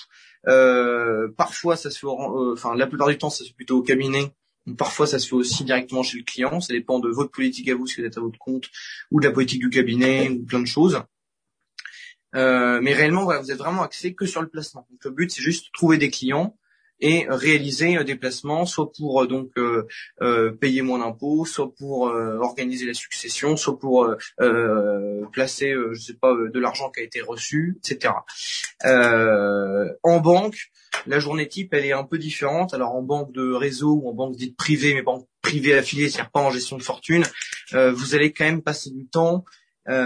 parfois, 1.38 1.78
ça 1.78 1.90
se 1.90 2.00
fait, 2.00 2.08
enfin 2.08 2.76
la 2.76 2.88
plupart 2.88 3.08
du 3.08 3.18
temps, 3.18 3.30
ça 3.30 3.44
se 3.44 3.50
fait 3.50 3.56
plutôt 3.56 3.78
au 3.78 3.84
cabinet 3.84 4.34
Parfois, 4.78 5.06
ça 5.06 5.20
se 5.20 5.28
fait 5.28 5.36
aussi 5.36 5.64
directement 5.64 6.02
chez 6.02 6.18
le 6.18 6.24
client. 6.24 6.60
Ça 6.60 6.74
dépend 6.74 7.00
de 7.00 7.10
votre 7.10 7.32
politique 7.32 7.70
à 7.70 7.76
vous, 7.76 7.86
si 7.86 8.02
vous 8.02 8.08
êtes 8.08 8.18
à 8.18 8.22
votre 8.22 8.40
compte, 8.40 8.70
ou 9.12 9.20
de 9.20 9.28
la 9.28 9.32
politique 9.32 9.62
du 9.62 9.70
cabinet, 9.70 10.30
ou 10.30 10.44
plein 10.44 10.60
de 10.60 10.66
choses. 10.66 11.04
Euh, 12.36 12.80
mais 12.82 12.94
réellement, 12.94 13.26
vous 13.26 13.52
êtes 13.52 13.58
vraiment 13.58 13.84
axé 13.84 14.14
que 14.14 14.26
sur 14.26 14.42
le 14.42 14.50
placement. 14.50 14.88
Donc, 14.90 15.06
le 15.06 15.12
but, 15.12 15.32
c'est 15.32 15.42
juste 15.42 15.72
trouver 15.74 15.98
des 15.98 16.10
clients 16.10 16.58
et 17.00 17.26
réaliser 17.30 17.98
euh, 17.98 18.04
des 18.04 18.16
placements, 18.16 18.66
soit 18.66 18.92
pour 18.92 19.24
euh, 19.24 19.28
donc 19.28 19.52
euh, 19.58 20.52
payer 20.60 20.82
moins 20.82 21.00
d'impôts, 21.00 21.46
soit 21.46 21.74
pour 21.74 22.04
organiser 22.04 22.86
la 22.86 22.94
succession, 22.94 23.58
soit 23.58 23.78
pour 23.80 24.16
placer, 25.32 25.74
je 25.92 26.00
sais 26.00 26.14
pas, 26.14 26.34
de 26.34 26.60
l'argent 26.60 26.90
qui 26.90 27.02
a 27.02 27.04
été 27.04 27.22
reçu, 27.22 27.78
etc. 27.78 28.14
en 28.84 30.20
banque, 30.20 30.72
la 31.08 31.20
journée 31.20 31.48
type, 31.48 31.74
elle 31.74 31.86
est 31.86 31.92
un 31.92 32.04
peu 32.04 32.18
différente. 32.18 32.74
Alors 32.74 32.96
en 32.96 33.02
banque 33.02 33.32
de 33.32 33.52
réseau 33.52 34.00
ou 34.02 34.10
en 34.10 34.14
banque 34.14 34.36
dite 34.36 34.56
privée, 34.56 34.94
mais 34.94 35.02
banque 35.02 35.28
privée 35.42 35.74
affiliée, 35.74 36.10
c'est-à-dire 36.10 36.32
pas 36.32 36.42
en 36.42 36.52
gestion 36.52 36.78
de 36.78 36.84
fortune, 36.84 37.24
vous 37.72 38.16
allez 38.16 38.32
quand 38.32 38.46
même 38.46 38.62
passer 38.62 38.92
du 38.92 39.08
temps 39.08 39.46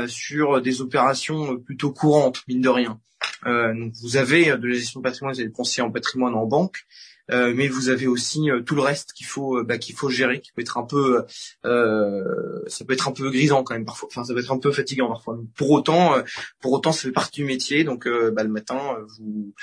sur 0.08 0.62
des 0.62 0.82
opérations 0.82 1.58
plutôt 1.58 1.92
courantes, 1.92 2.42
mine 2.48 2.62
de 2.62 2.70
rien. 2.70 3.00
Euh, 3.46 3.74
donc 3.74 3.94
vous 4.02 4.18
avez 4.18 4.52
euh, 4.52 4.58
de 4.58 4.68
la 4.68 4.76
gestion 4.76 5.00
de 5.00 5.04
patrimoine, 5.04 5.34
vous 5.34 5.40
avez 5.40 5.48
le 5.48 5.54
conseiller 5.54 5.84
en 5.84 5.92
patrimoine 5.92 6.36
en 6.36 6.46
banque, 6.46 6.86
euh, 7.32 7.54
mais 7.56 7.68
vous 7.68 7.90
avez 7.90 8.08
aussi 8.08 8.50
tout 8.66 8.76
le 8.76 8.82
reste 8.82 9.14
qu'il 9.14 9.26
faut 9.26 9.64
bah, 9.64 9.78
qu'il 9.78 9.96
faut 9.96 10.10
gérer, 10.10 10.42
qui 10.42 10.52
peut 10.52 10.62
être 10.62 10.78
un 10.78 10.84
peu 10.84 11.26
ça 11.64 12.86
peut 12.86 12.94
être 12.94 13.08
un 13.08 13.12
peu 13.12 13.30
grisant 13.30 13.64
quand 13.64 13.74
même 13.74 13.86
parfois. 13.86 14.08
Enfin 14.12 14.24
ça 14.24 14.34
peut 14.34 14.40
être 14.40 14.52
un 14.52 14.60
peu 14.60 14.72
fatigant 14.72 15.08
parfois. 15.08 15.38
pour 15.56 15.72
autant 15.72 16.16
pour 16.60 16.74
autant 16.74 16.92
ça 16.92 17.04
fait 17.04 17.12
partie 17.12 17.42
du 17.42 17.46
métier. 17.46 17.84
Donc 17.84 18.08
bah, 18.08 18.44
le 18.44 18.50
matin 18.50 18.98
vous 19.18 19.54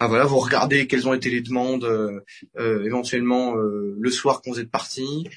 ah, 0.00 0.08
voilà, 0.08 0.24
vous 0.24 0.38
regardez 0.38 0.86
quelles 0.86 1.08
ont 1.08 1.14
été 1.14 1.30
les 1.30 1.40
demandes 1.40 1.88
éventuellement 2.58 3.54
le 3.54 4.10
soir 4.10 4.42
quand 4.42 4.50
vous 4.50 4.60
êtes 4.60 4.70
parti. 4.70 5.28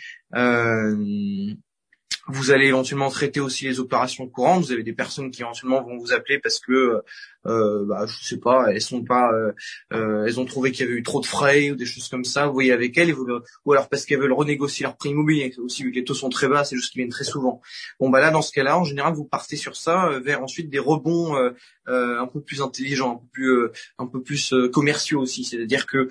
Vous 2.30 2.52
allez 2.52 2.68
éventuellement 2.68 3.10
traiter 3.10 3.40
aussi 3.40 3.66
les 3.66 3.80
opérations 3.80 4.28
courantes. 4.28 4.66
Vous 4.66 4.72
avez 4.74 4.84
des 4.84 4.94
personnes 4.94 5.32
qui 5.32 5.42
éventuellement 5.42 5.82
vont 5.82 5.98
vous 5.98 6.12
appeler 6.12 6.40
parce 6.40 6.60
que 6.60 7.02
euh, 7.48 7.86
bah, 7.86 8.06
je 8.06 8.26
sais 8.26 8.38
pas, 8.38 8.68
elles 8.72 8.82
sont 8.82 9.04
pas, 9.04 9.32
euh, 9.32 9.54
euh, 9.94 10.26
elles 10.26 10.40
ont 10.40 10.46
trouvé 10.46 10.72
qu'il 10.72 10.86
y 10.86 10.90
avait 10.90 10.98
eu 10.98 11.04
trop 11.04 11.22
de 11.22 11.26
frais 11.26 11.72
ou 11.72 11.76
des 11.76 11.86
choses 11.86 12.08
comme 12.10 12.26
ça. 12.26 12.48
Vous 12.48 12.54
voyez 12.54 12.72
avec 12.72 12.98
elles, 12.98 13.14
ou 13.14 13.72
alors 13.72 13.90
parce 13.90 14.06
qu'elles 14.06 14.20
veulent 14.20 14.34
renégocier 14.34 14.84
leur 14.84 14.98
prix 14.98 15.10
immobilier. 15.10 15.54
Aussi 15.60 15.84
vu 15.84 15.92
que 15.92 15.96
les 15.96 16.04
taux 16.04 16.14
sont 16.14 16.30
très 16.30 16.48
bas, 16.48 16.64
c'est 16.64 16.76
juste 16.76 16.92
qu'ils 16.92 17.00
viennent 17.00 17.12
très 17.12 17.24
souvent. 17.24 17.62
Bon 18.00 18.10
bah 18.10 18.20
là, 18.20 18.32
dans 18.32 18.42
ce 18.42 18.52
cas-là, 18.52 18.78
en 18.78 18.84
général, 18.84 19.14
vous 19.14 19.26
partez 19.26 19.56
sur 19.56 19.76
ça 19.76 20.08
euh, 20.08 20.20
vers 20.20 20.44
ensuite 20.44 20.70
des 20.70 20.80
rebonds 20.80 21.36
euh, 21.36 21.52
un 21.88 22.28
peu 22.28 22.42
plus 22.42 22.62
intelligents, 22.62 23.14
un 23.14 23.16
peu 23.16 23.28
plus, 23.32 23.70
un 23.98 24.08
peu 24.08 24.22
plus 24.22 24.54
commerciaux 24.74 25.22
aussi. 25.22 25.46
C'est-à-dire 25.46 25.86
que 25.86 26.10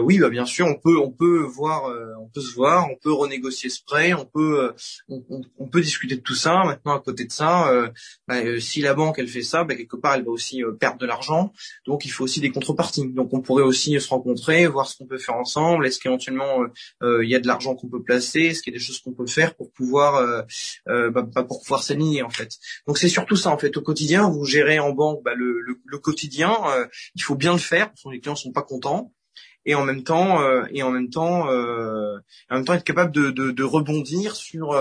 oui, 0.00 0.18
bah 0.18 0.28
bien 0.28 0.46
sûr, 0.46 0.66
on 0.66 0.76
peut, 0.76 0.98
on 0.98 1.10
peut 1.10 1.40
voir, 1.40 1.92
on 2.20 2.28
peut 2.28 2.40
se 2.40 2.54
voir, 2.54 2.88
on 2.88 2.96
peut 2.96 3.12
renégocier 3.12 3.70
ce 3.70 3.82
prêt, 3.82 4.12
on 4.14 4.24
peut, 4.24 4.72
on, 5.08 5.22
on, 5.58 5.68
peut 5.68 5.80
discuter 5.80 6.16
de 6.16 6.20
tout 6.20 6.34
ça. 6.34 6.62
Maintenant, 6.64 6.96
à 6.96 7.00
côté 7.00 7.24
de 7.24 7.32
ça, 7.32 7.90
bah, 8.28 8.60
si 8.60 8.82
la 8.82 8.94
banque 8.94 9.18
elle 9.18 9.26
fait 9.26 9.42
ça, 9.42 9.64
bah, 9.64 9.74
quelque 9.74 9.96
part, 9.96 10.14
elle 10.14 10.24
va 10.24 10.30
aussi 10.30 10.59
euh, 10.62 10.78
de 10.98 11.06
l'argent. 11.06 11.52
Donc 11.86 12.04
il 12.04 12.10
faut 12.10 12.24
aussi 12.24 12.40
des 12.40 12.50
contreparties. 12.50 13.08
Donc 13.08 13.32
on 13.32 13.40
pourrait 13.40 13.62
aussi 13.62 14.00
se 14.00 14.08
rencontrer, 14.08 14.66
voir 14.66 14.86
ce 14.86 14.96
qu'on 14.96 15.06
peut 15.06 15.18
faire 15.18 15.36
ensemble. 15.36 15.86
Est-ce 15.86 15.98
qu'éventuellement 16.00 16.62
euh, 16.62 16.66
euh, 17.02 17.24
il 17.24 17.30
y 17.30 17.34
a 17.34 17.40
de 17.40 17.46
l'argent 17.46 17.74
qu'on 17.74 17.88
peut 17.88 18.02
placer? 18.02 18.40
Est-ce 18.40 18.62
qu'il 18.62 18.72
y 18.72 18.76
a 18.76 18.78
des 18.78 18.84
choses 18.84 19.00
qu'on 19.00 19.12
peut 19.12 19.26
faire 19.26 19.54
pour 19.54 19.70
pouvoir 19.72 20.44
bah, 20.86 21.10
bah, 21.10 21.44
pour 21.44 21.62
pouvoir 21.62 21.82
s'aligner 21.82 22.22
en 22.22 22.30
fait? 22.30 22.56
Donc 22.86 22.98
c'est 22.98 23.08
surtout 23.08 23.36
ça 23.36 23.50
en 23.50 23.58
fait 23.58 23.76
au 23.76 23.82
quotidien. 23.82 24.28
Vous 24.28 24.44
gérez 24.44 24.78
en 24.78 24.92
banque 24.92 25.22
bah, 25.24 25.34
le, 25.34 25.60
le, 25.60 25.98
quotidien. 25.98 26.56
il 27.14 27.22
faut 27.22 27.34
bien 27.34 27.52
le 27.52 27.58
faire 27.58 27.88
parce 27.88 28.02
que 28.04 28.08
les 28.10 28.20
clients 28.20 28.36
sont 28.36 28.52
pas 28.52 28.62
contents 28.62 29.12
et 29.66 29.74
en 29.74 29.84
même 29.84 30.02
temps 30.02 30.40
et 30.70 30.82
en 30.82 30.90
même 30.90 31.10
temps 31.10 31.48
en 31.48 32.54
même 32.54 32.64
temps 32.64 32.74
être 32.74 32.84
capable 32.84 33.12
de, 33.12 33.30
de, 33.30 33.50
de 33.50 33.64
rebondir 33.64 34.34
sur 34.34 34.74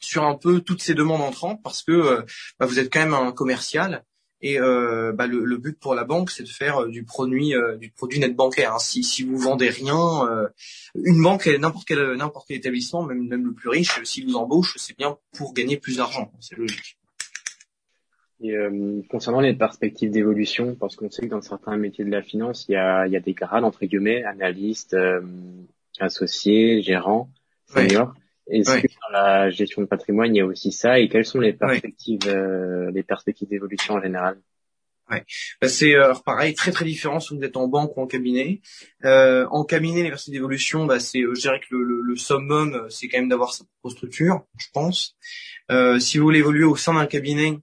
sur 0.00 0.24
un 0.24 0.34
peu 0.34 0.60
toutes 0.60 0.82
ces 0.82 0.94
demandes 0.94 1.22
entrantes 1.22 1.60
parce 1.62 1.82
que 1.82 2.24
bah, 2.58 2.66
vous 2.66 2.78
êtes 2.78 2.92
quand 2.92 3.00
même 3.00 3.14
un 3.14 3.32
commercial 3.32 4.04
et 4.40 4.60
euh, 4.60 5.12
bah, 5.12 5.26
le, 5.26 5.44
le, 5.44 5.56
but 5.56 5.78
pour 5.78 5.94
la 5.94 6.04
banque, 6.04 6.30
c'est 6.30 6.44
de 6.44 6.48
faire 6.48 6.82
euh, 6.82 6.88
du 6.88 7.02
produit, 7.02 7.54
euh, 7.54 7.76
du 7.76 7.90
produit 7.90 8.20
net 8.20 8.36
bancaire. 8.36 8.74
Hein. 8.74 8.78
Si, 8.78 9.02
si 9.02 9.24
vous 9.24 9.36
vendez 9.36 9.68
rien, 9.68 9.98
euh, 10.28 10.48
une 10.94 11.22
banque, 11.22 11.46
n'importe 11.46 11.86
quel, 11.88 12.14
n'importe 12.14 12.46
quel 12.46 12.58
établissement, 12.58 13.02
même, 13.02 13.26
même 13.26 13.44
le 13.44 13.52
plus 13.52 13.68
riche, 13.68 14.00
s'il 14.04 14.26
vous 14.26 14.36
embauche, 14.36 14.74
c'est 14.76 14.96
bien 14.96 15.18
pour 15.36 15.54
gagner 15.54 15.76
plus 15.76 15.96
d'argent. 15.96 16.30
C'est 16.40 16.56
logique. 16.56 16.96
Et, 18.40 18.54
concernant 19.10 19.40
les 19.40 19.54
perspectives 19.54 20.12
d'évolution, 20.12 20.76
parce 20.76 20.94
qu'on 20.94 21.10
sait 21.10 21.22
que 21.22 21.30
dans 21.30 21.42
certains 21.42 21.76
métiers 21.76 22.04
de 22.04 22.10
la 22.10 22.22
finance, 22.22 22.66
il 22.68 22.72
y 22.72 22.76
a, 22.76 23.08
il 23.08 23.12
y 23.12 23.16
a 23.16 23.20
des 23.20 23.32
grades 23.32 23.64
entre 23.64 23.84
guillemets, 23.84 24.22
analystes, 24.22 24.96
associés, 25.98 26.80
gérants, 26.82 27.30
seniors. 27.66 28.14
Est-ce 28.50 28.78
que 28.80 28.86
dans 28.86 29.12
la 29.12 29.50
gestion 29.50 29.82
de 29.82 29.86
patrimoine, 29.86 30.34
il 30.34 30.38
y 30.38 30.40
a 30.40 30.46
aussi 30.46 30.72
ça 30.72 30.98
et 30.98 31.08
quelles 31.08 31.24
sont 31.24 31.40
les 31.40 31.52
perspectives, 31.52 32.20
euh, 32.26 32.90
les 32.92 33.02
perspectives 33.02 33.48
d'évolution 33.48 33.94
en 33.94 34.02
général? 34.02 34.40
Ouais. 35.10 35.24
Bah, 35.60 35.68
c'est 35.68 35.94
euh, 35.94 36.12
pareil, 36.24 36.54
très 36.54 36.70
très 36.70 36.84
différent 36.84 37.18
si 37.18 37.34
vous 37.34 37.42
êtes 37.42 37.56
en 37.56 37.66
banque 37.66 37.96
ou 37.96 38.02
en 38.02 38.06
cabinet. 38.06 38.60
Euh, 39.04 39.46
en 39.50 39.64
cabinet, 39.64 40.02
les 40.02 40.10
perspectives 40.10 40.34
d'évolution, 40.34 40.84
bah, 40.84 41.00
c'est, 41.00 41.20
je 41.20 41.40
dirais 41.40 41.60
que 41.60 41.74
le, 41.74 42.02
le, 42.02 42.16
summum, 42.16 42.86
c'est 42.90 43.08
quand 43.08 43.18
même 43.18 43.28
d'avoir 43.28 43.54
sa 43.54 43.64
propre 43.64 43.96
structure, 43.96 44.44
je 44.58 44.66
pense. 44.72 45.16
si 45.98 46.18
vous 46.18 46.24
voulez 46.24 46.40
évoluer 46.40 46.64
au 46.64 46.76
sein 46.76 46.94
d'un 46.94 47.06
cabinet, 47.06 47.58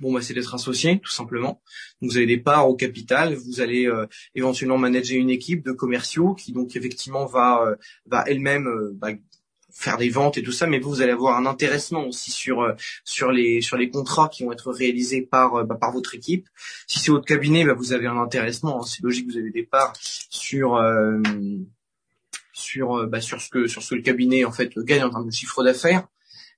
bon 0.00 0.12
bah 0.12 0.20
c'est 0.22 0.34
d'être 0.34 0.54
associé 0.54 0.98
tout 0.98 1.12
simplement. 1.12 1.62
Donc, 2.00 2.10
vous 2.10 2.16
avez 2.16 2.26
des 2.26 2.38
parts 2.38 2.68
au 2.68 2.74
capital, 2.74 3.34
vous 3.34 3.60
allez 3.60 3.90
éventuellement 4.34 4.78
manager 4.78 5.18
une 5.18 5.30
équipe 5.30 5.64
de 5.64 5.72
commerciaux 5.72 6.34
qui 6.34 6.52
donc 6.52 6.76
effectivement 6.76 7.26
va 7.26 7.76
va 8.06 8.24
elle-même 8.26 8.68
bah, 8.94 9.10
faire 9.74 9.98
des 9.98 10.08
ventes 10.08 10.38
et 10.38 10.42
tout 10.42 10.52
ça, 10.52 10.66
mais 10.66 10.78
vous, 10.78 10.90
vous 10.90 11.02
allez 11.02 11.12
avoir 11.12 11.36
un 11.36 11.46
intéressement 11.46 12.06
aussi 12.06 12.30
sur 12.30 12.62
euh, 12.62 12.72
sur 13.04 13.32
les 13.32 13.60
sur 13.60 13.76
les 13.76 13.90
contrats 13.90 14.28
qui 14.28 14.44
vont 14.44 14.52
être 14.52 14.72
réalisés 14.72 15.22
par 15.22 15.56
euh, 15.56 15.64
bah, 15.64 15.76
par 15.78 15.92
votre 15.92 16.14
équipe. 16.14 16.48
Si 16.86 17.00
c'est 17.00 17.10
votre 17.10 17.26
cabinet, 17.26 17.64
bah, 17.64 17.74
vous 17.74 17.92
avez 17.92 18.06
un 18.06 18.16
intéressement. 18.16 18.80
Hein. 18.80 18.86
C'est 18.86 19.02
logique, 19.02 19.26
vous 19.26 19.36
avez 19.36 19.50
des 19.50 19.64
parts 19.64 19.92
sur 20.00 20.76
euh, 20.76 21.20
sur 22.52 23.06
bah, 23.08 23.20
sur 23.20 23.40
ce 23.40 23.50
que 23.50 23.66
sur 23.66 23.82
ce 23.82 23.90
que 23.90 23.94
le 23.96 24.02
cabinet 24.02 24.44
en 24.44 24.52
fait 24.52 24.78
gagne 24.78 25.02
en 25.02 25.10
termes 25.10 25.26
de 25.26 25.34
chiffre 25.34 25.62
d'affaires. 25.64 26.06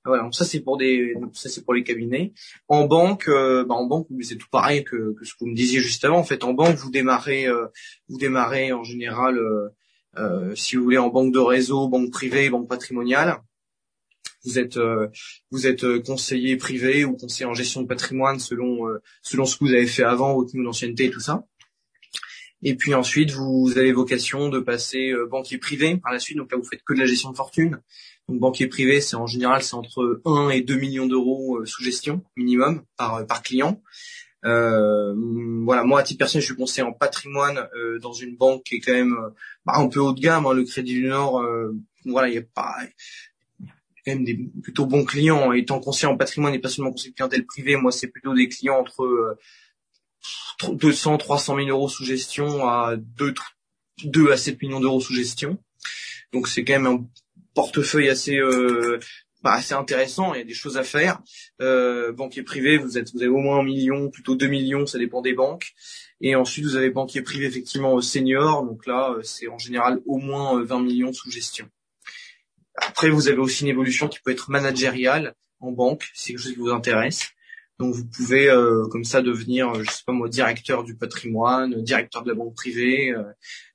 Voilà, 0.05 0.23
donc 0.23 0.37
ça 0.37 0.45
c'est 0.45 0.61
pour 0.61 0.77
des 0.77 1.15
ça 1.33 1.49
c'est 1.49 1.65
pour 1.65 1.75
les 1.75 1.83
cabinets. 1.83 2.33
En 2.69 2.85
banque, 2.85 3.29
bah, 3.29 3.75
en 3.75 3.87
banque 3.87 4.07
c'est 4.21 4.37
tout 4.37 4.47
pareil 4.53 4.85
que, 4.85 5.15
que, 5.15 5.25
ce 5.25 5.33
que 5.33 5.39
vous 5.41 5.47
me 5.47 5.57
disiez 5.57 5.81
juste 5.81 6.05
avant. 6.05 6.19
En 6.19 6.23
fait, 6.23 6.45
en 6.45 6.53
banque 6.53 6.77
vous 6.77 6.91
démarrez 6.91 7.49
vous 8.09 8.19
démarrez 8.19 8.73
en 8.73 8.85
général 8.85 9.37
euh, 9.39 9.69
si 10.55 10.77
vous 10.77 10.85
voulez 10.85 10.99
en 10.99 11.09
banque 11.09 11.33
de 11.33 11.39
réseau, 11.39 11.89
banque 11.89 12.11
privée, 12.11 12.51
banque 12.51 12.69
patrimoniale. 12.69 13.41
Vous 14.47 14.59
êtes 14.61 14.77
euh, 14.77 15.09
vous 15.51 15.67
êtes 15.67 15.85
euh, 15.85 16.01
conseiller 16.01 16.57
privé 16.57 17.05
ou 17.05 17.17
conseiller 17.17 17.47
en 17.47 17.55
gestion 17.55 17.83
de 17.83 17.89
patrimoine 17.89 18.39
selon 18.39 18.87
selon 19.23 19.45
ce 19.45 19.57
que 19.57 19.65
vous 19.65 19.73
avez 19.73 19.87
fait 19.87 20.05
avant, 20.05 20.35
votre 20.35 20.55
niveau 20.55 20.65
d'ancienneté 20.67 21.07
et 21.07 21.11
tout 21.11 21.21
ça. 21.21 21.45
Et 22.63 22.75
puis 22.75 22.95
ensuite, 22.95 23.33
vous 23.33 23.75
avez 23.77 23.93
vocation 23.93 24.49
de 24.49 24.61
passer 24.61 25.13
banquier 25.31 25.59
privé 25.59 25.99
par 25.99 26.13
la 26.13 26.19
suite. 26.19 26.39
Donc 26.39 26.51
là, 26.51 26.59
vous 26.59 26.65
faites 26.65 26.83
que 26.85 26.95
de 26.95 27.01
la 27.01 27.07
gestion 27.07 27.31
de 27.31 27.37
fortune. 27.37 27.81
Donc 28.29 28.41
banquier 28.41 28.67
privé, 28.67 29.01
c'est 29.01 29.17
en 29.17 29.27
général 29.27 29.63
c'est 29.63 29.75
entre 29.75 30.23
1 30.25 30.51
et 30.51 30.63
2 30.63 30.77
millions 30.77 31.07
d'euros 31.07 31.65
sous 31.67 31.83
gestion 31.83 32.25
minimum 32.37 32.83
par 32.97 33.27
par 33.27 33.43
client. 33.43 33.83
Euh, 34.47 35.15
voilà, 35.65 35.85
moi 35.85 36.01
à 36.01 36.03
titre 36.03 36.19
personnel, 36.19 36.43
je 36.43 36.47
suis 36.47 36.57
conseiller 36.57 36.87
en 36.87 36.93
patrimoine 36.93 37.69
euh, 37.77 37.99
dans 37.99 38.13
une 38.13 38.37
banque 38.37 38.63
qui 38.65 38.77
est 38.77 38.81
quand 38.81 38.93
même 38.93 39.15
euh, 39.15 39.31
bah, 39.65 39.75
un 39.77 39.89
peu 39.89 40.01
haut 40.01 40.13
de 40.13 40.21
gamme, 40.21 40.47
hein, 40.47 40.55
le 40.55 40.65
Crédit 40.65 40.95
du 40.95 41.09
Nord. 41.09 41.45
voilà, 42.05 42.29
il 42.29 42.35
y 42.35 42.39
a 42.39 42.43
pas 42.43 42.77
quand 44.05 44.13
même 44.13 44.25
des 44.25 44.39
plutôt 44.63 44.87
bons 44.87 45.05
clients. 45.05 45.53
Étant 45.53 45.81
conseiller 45.81 46.13
en 46.13 46.17
patrimoine 46.17 46.55
et 46.55 46.61
pas 46.61 46.69
seulement 46.69 46.93
conseiller 46.93 47.13
clientèle 47.13 47.45
privée, 47.45 47.77
moi 47.77 47.91
c'est 47.91 48.09
plutôt 48.09 48.35
des 48.35 48.49
clients 48.49 48.79
entre 48.79 49.37
200, 50.73 51.19
300 51.19 51.57
000 51.57 51.69
euros 51.69 51.89
sous 51.89 52.05
gestion 52.05 52.69
à 52.69 52.97
2, 52.97 53.35
2 54.05 54.33
à 54.33 54.37
7 54.37 54.63
millions 54.63 54.81
d'euros 54.81 55.01
sous 55.01 55.15
gestion. 55.15 55.59
Donc 56.33 56.49
c'est 56.49 56.65
quand 56.65 56.75
même 56.75 56.87
un 56.87 57.05
portefeuille 57.55 58.09
assez 58.09 58.37
euh, 58.37 59.01
assez 59.53 59.75
intéressant, 59.75 60.35
il 60.35 60.39
y 60.39 60.41
a 60.43 60.45
des 60.45 60.55
choses 60.55 60.77
à 60.77 60.85
faire. 60.85 61.21
Euh, 61.61 62.13
banquier 62.13 62.43
privé, 62.43 62.79
vous 62.79 62.99
êtes, 62.99 63.13
vous 63.13 63.23
avez 63.23 63.31
au 63.31 63.39
moins 63.39 63.61
un 63.61 63.65
million, 63.65 64.11
plutôt 64.11 64.35
deux 64.35 64.49
millions, 64.49 64.87
ça 64.87 64.99
dépend 64.99 65.23
des 65.23 65.35
banques. 65.35 65.75
Et 66.21 66.35
ensuite, 66.35 66.65
vous 66.65 66.77
avez 66.77 66.91
banquier 66.91 67.23
privé 67.23 67.47
effectivement 67.47 68.01
senior, 68.01 68.65
donc 68.65 68.87
là, 68.87 69.13
euh, 69.13 69.23
c'est 69.23 69.49
en 69.49 69.59
général 69.59 70.01
au 70.07 70.19
moins 70.19 70.63
20 70.63 70.77
euh, 70.77 70.83
millions 70.83 71.13
sous 71.13 71.31
gestion. 71.31 71.69
Après, 72.77 73.11
vous 73.11 73.29
avez 73.29 73.39
aussi 73.39 73.65
une 73.65 73.71
évolution 73.71 74.09
qui 74.09 74.21
peut 74.21 74.31
être 74.31 74.51
managériale 74.51 75.35
en 75.61 75.73
banque, 75.73 76.05
si 76.15 76.25
c'est 76.25 76.33
quelque 76.33 76.43
chose 76.43 76.53
qui 76.53 76.59
vous 76.59 76.71
intéresse. 76.71 77.29
Donc, 77.79 77.95
vous 77.95 78.07
pouvez 78.07 78.49
euh, 78.49 78.87
comme 78.91 79.05
ça 79.05 79.21
devenir, 79.21 79.75
je 79.85 79.91
sais 79.91 80.03
pas 80.07 80.13
moi, 80.13 80.29
directeur 80.29 80.85
du 80.85 80.97
patrimoine, 80.97 81.83
directeur 81.83 82.23
de 82.23 82.29
la 82.29 82.35
banque 82.35 82.55
privée. 82.55 83.15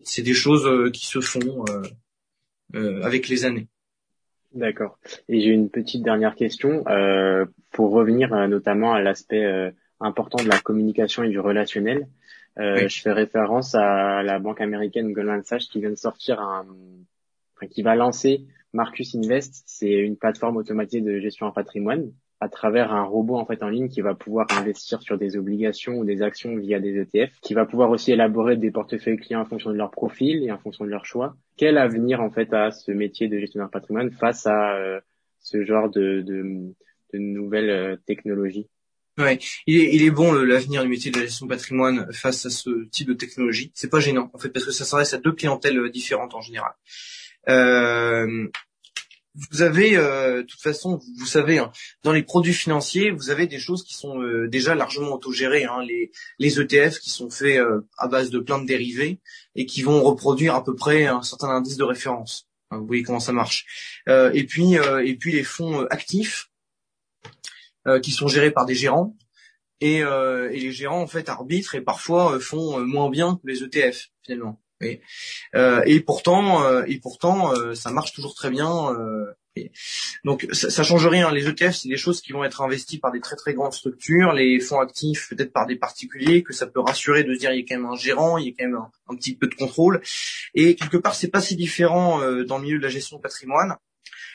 c'est 0.03 0.23
des 0.23 0.33
choses 0.33 0.91
qui 0.91 1.05
se 1.05 1.19
font 1.21 1.65
avec 2.73 3.27
les 3.27 3.45
années. 3.45 3.67
D'accord. 4.53 4.97
Et 5.29 5.39
j'ai 5.39 5.49
une 5.49 5.69
petite 5.69 6.03
dernière 6.03 6.35
question 6.35 6.85
euh, 6.87 7.45
pour 7.71 7.91
revenir 7.91 8.33
euh, 8.33 8.47
notamment 8.47 8.93
à 8.93 9.01
l'aspect 9.01 9.45
euh, 9.45 9.71
important 9.99 10.43
de 10.43 10.49
la 10.49 10.59
communication 10.59 11.23
et 11.23 11.29
du 11.29 11.39
relationnel. 11.39 12.07
Euh, 12.59 12.87
Je 12.87 13.01
fais 13.01 13.13
référence 13.13 13.75
à 13.75 14.23
la 14.23 14.39
banque 14.39 14.59
américaine 14.59 15.13
Goldman 15.13 15.43
Sachs 15.43 15.69
qui 15.71 15.79
vient 15.79 15.89
de 15.89 15.95
sortir 15.95 16.41
un, 16.41 16.65
enfin, 17.55 17.67
qui 17.67 17.81
va 17.81 17.95
lancer 17.95 18.45
Marcus 18.73 19.15
Invest. 19.15 19.63
C'est 19.65 19.91
une 19.91 20.17
plateforme 20.17 20.57
automatisée 20.57 21.01
de 21.01 21.19
gestion 21.19 21.45
en 21.45 21.51
patrimoine 21.51 22.11
à 22.41 22.49
travers 22.49 22.91
un 22.91 23.03
robot 23.03 23.35
en 23.37 23.45
fait 23.45 23.61
en 23.61 23.69
ligne 23.69 23.87
qui 23.87 24.01
va 24.01 24.15
pouvoir 24.15 24.47
investir 24.57 25.01
sur 25.03 25.17
des 25.17 25.37
obligations 25.37 25.93
ou 25.93 26.05
des 26.05 26.23
actions 26.23 26.57
via 26.57 26.79
des 26.79 26.99
ETF, 26.99 27.39
qui 27.41 27.53
va 27.53 27.65
pouvoir 27.65 27.91
aussi 27.91 28.11
élaborer 28.11 28.57
des 28.57 28.71
portefeuilles 28.71 29.17
clients 29.17 29.41
en 29.41 29.45
fonction 29.45 29.69
de 29.69 29.75
leur 29.75 29.91
profil 29.91 30.43
et 30.43 30.51
en 30.51 30.57
fonction 30.57 30.83
de 30.83 30.89
leur 30.89 31.05
choix. 31.05 31.35
Quel 31.61 31.77
avenir 31.77 32.21
en 32.21 32.31
fait 32.31 32.51
a 32.55 32.71
ce 32.71 32.91
métier 32.91 33.27
de 33.27 33.37
gestionnaire 33.37 33.69
patrimoine 33.69 34.09
face 34.09 34.47
à 34.47 34.77
euh, 34.77 34.99
ce 35.41 35.63
genre 35.63 35.91
de, 35.91 36.25
nouvelles 37.13 37.69
euh, 37.69 37.95
technologies? 38.07 38.67
Il 39.67 40.01
est, 40.01 40.09
bon 40.09 40.31
l'avenir 40.33 40.81
du 40.81 40.89
métier 40.89 41.11
de 41.11 41.19
gestion 41.19 41.47
patrimoine 41.47 42.11
face 42.13 42.47
à 42.47 42.49
ce 42.49 42.85
type 42.85 43.09
de 43.09 43.13
technologie. 43.13 43.71
C'est 43.75 43.91
pas 43.91 43.99
gênant 43.99 44.31
en 44.33 44.39
fait 44.39 44.49
parce 44.49 44.65
que 44.65 44.71
ça 44.71 44.85
s'adresse 44.85 45.13
à 45.13 45.19
deux 45.19 45.33
clientèles 45.33 45.77
euh, 45.77 45.91
différentes 45.91 46.33
en 46.33 46.41
général. 46.41 46.73
Vous 49.35 49.61
avez, 49.61 49.95
euh, 49.95 50.37
de 50.37 50.41
toute 50.41 50.59
façon, 50.59 50.99
vous 51.17 51.25
savez, 51.25 51.59
hein, 51.59 51.71
dans 52.03 52.11
les 52.11 52.23
produits 52.23 52.53
financiers, 52.53 53.11
vous 53.11 53.29
avez 53.29 53.47
des 53.47 53.59
choses 53.59 53.83
qui 53.83 53.93
sont 53.93 54.21
euh, 54.21 54.47
déjà 54.47 54.75
largement 54.75 55.13
autogérées. 55.13 55.63
Hein, 55.63 55.83
les, 55.87 56.11
les 56.37 56.59
ETF 56.59 56.99
qui 56.99 57.09
sont 57.09 57.29
faits 57.29 57.57
euh, 57.57 57.87
à 57.97 58.07
base 58.07 58.29
de 58.29 58.39
plein 58.39 58.59
de 58.59 58.65
dérivés 58.65 59.19
et 59.55 59.65
qui 59.65 59.83
vont 59.83 60.03
reproduire 60.03 60.55
à 60.55 60.63
peu 60.63 60.75
près 60.75 61.05
un 61.05 61.21
certain 61.21 61.49
indice 61.49 61.77
de 61.77 61.83
référence. 61.83 62.49
Hein, 62.71 62.79
vous 62.79 62.87
voyez 62.87 63.03
comment 63.03 63.19
ça 63.19 63.33
marche. 63.33 63.65
et 64.07 64.45
puis, 64.45 64.75
et 64.75 65.15
puis 65.17 65.33
les 65.33 65.43
fonds 65.43 65.85
actifs 65.89 66.49
qui 68.01 68.11
sont 68.11 68.27
gérés 68.29 68.51
par 68.51 68.65
des 68.65 68.75
gérants. 68.75 69.17
Et, 69.81 69.97
et, 69.97 70.59
les 70.59 70.71
gérants 70.71 71.01
en 71.01 71.07
fait 71.07 71.27
arbitrent 71.27 71.75
et 71.75 71.81
parfois 71.81 72.39
font 72.39 72.79
moins 72.79 73.09
bien 73.09 73.35
que 73.35 73.49
les 73.49 73.63
ETF 73.63 74.07
finalement. 74.23 74.61
Euh, 75.55 75.81
et 75.85 75.99
pourtant, 75.99 76.65
euh, 76.65 76.83
et 76.87 76.99
pourtant, 76.99 77.53
euh, 77.53 77.73
ça 77.75 77.91
marche 77.91 78.13
toujours 78.13 78.35
très 78.35 78.49
bien. 78.49 78.95
donc 80.23 80.47
ça, 80.51 80.69
ça 80.69 80.83
change 80.83 81.05
rien. 81.07 81.31
Les 81.31 81.47
ETF, 81.47 81.75
c'est 81.75 81.89
des 81.89 81.97
choses 81.97 82.21
qui 82.21 82.31
vont 82.31 82.43
être 82.43 82.61
investies 82.61 82.99
par 82.99 83.11
des 83.11 83.19
très 83.19 83.35
très 83.35 83.53
grandes 83.53 83.73
structures, 83.73 84.31
les 84.33 84.59
fonds 84.59 84.79
actifs 84.79 85.29
peut-être 85.29 85.51
par 85.51 85.67
des 85.67 85.75
particuliers, 85.75 86.43
que 86.43 86.53
ça 86.53 86.67
peut 86.67 86.79
rassurer 86.79 87.23
de 87.23 87.33
se 87.33 87.39
dire 87.39 87.51
il 87.51 87.59
y 87.59 87.63
a 87.63 87.65
quand 87.67 87.81
même 87.81 87.91
un 87.91 87.95
gérant, 87.95 88.37
il 88.37 88.47
y 88.47 88.49
a 88.49 88.53
quand 88.57 88.65
même 88.65 88.79
un, 89.09 89.15
petit 89.15 89.35
peu 89.35 89.47
de 89.47 89.55
contrôle. 89.55 90.01
Et 90.53 90.75
quelque 90.75 90.97
part, 90.97 91.15
c'est 91.15 91.29
pas 91.29 91.41
si 91.41 91.55
différent 91.55 92.19
dans 92.45 92.57
le 92.57 92.63
milieu 92.63 92.77
de 92.77 92.83
la 92.83 92.89
gestion 92.89 93.17
de 93.17 93.21
patrimoine 93.21 93.75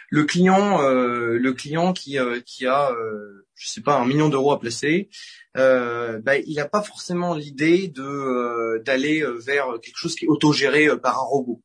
le 0.09 0.24
client, 0.24 0.82
euh, 0.82 1.38
le 1.38 1.52
client 1.52 1.92
qui, 1.92 2.18
euh, 2.18 2.40
qui 2.44 2.66
a, 2.66 2.90
euh, 2.90 3.46
je 3.54 3.68
sais 3.68 3.80
pas, 3.80 3.96
un 3.96 4.06
million 4.06 4.28
d'euros 4.28 4.52
à 4.52 4.61
placer, 4.61 5.09
euh, 5.57 6.19
bah, 6.21 6.37
il 6.38 6.55
n'a 6.57 6.69
pas 6.69 6.83
forcément 6.83 7.35
l'idée 7.35 7.88
de 7.88 8.83
d'aller 8.85 9.25
vers 9.38 9.66
quelque 9.83 9.97
chose 9.97 10.14
qui 10.14 10.27
est 10.27 10.29
autogéré 10.29 10.88
par 10.99 11.19
un 11.19 11.25
robot. 11.25 11.62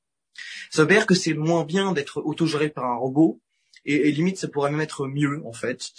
Ça 0.70 0.84
veut 0.84 0.88
dire 0.88 1.06
que 1.06 1.16
c'est 1.16 1.34
moins 1.34 1.66
bien 1.66 1.92
d'être 1.92 2.22
autogéré 2.24 2.70
par 2.70 2.86
un 2.86 2.96
robot, 2.96 3.42
et, 3.86 4.12
limite 4.12 4.38
ça 4.38 4.48
pourrait 4.48 4.72
même 4.72 4.82
être 4.82 5.08
mieux 5.08 5.42
en 5.46 5.54
fait. 5.54 5.90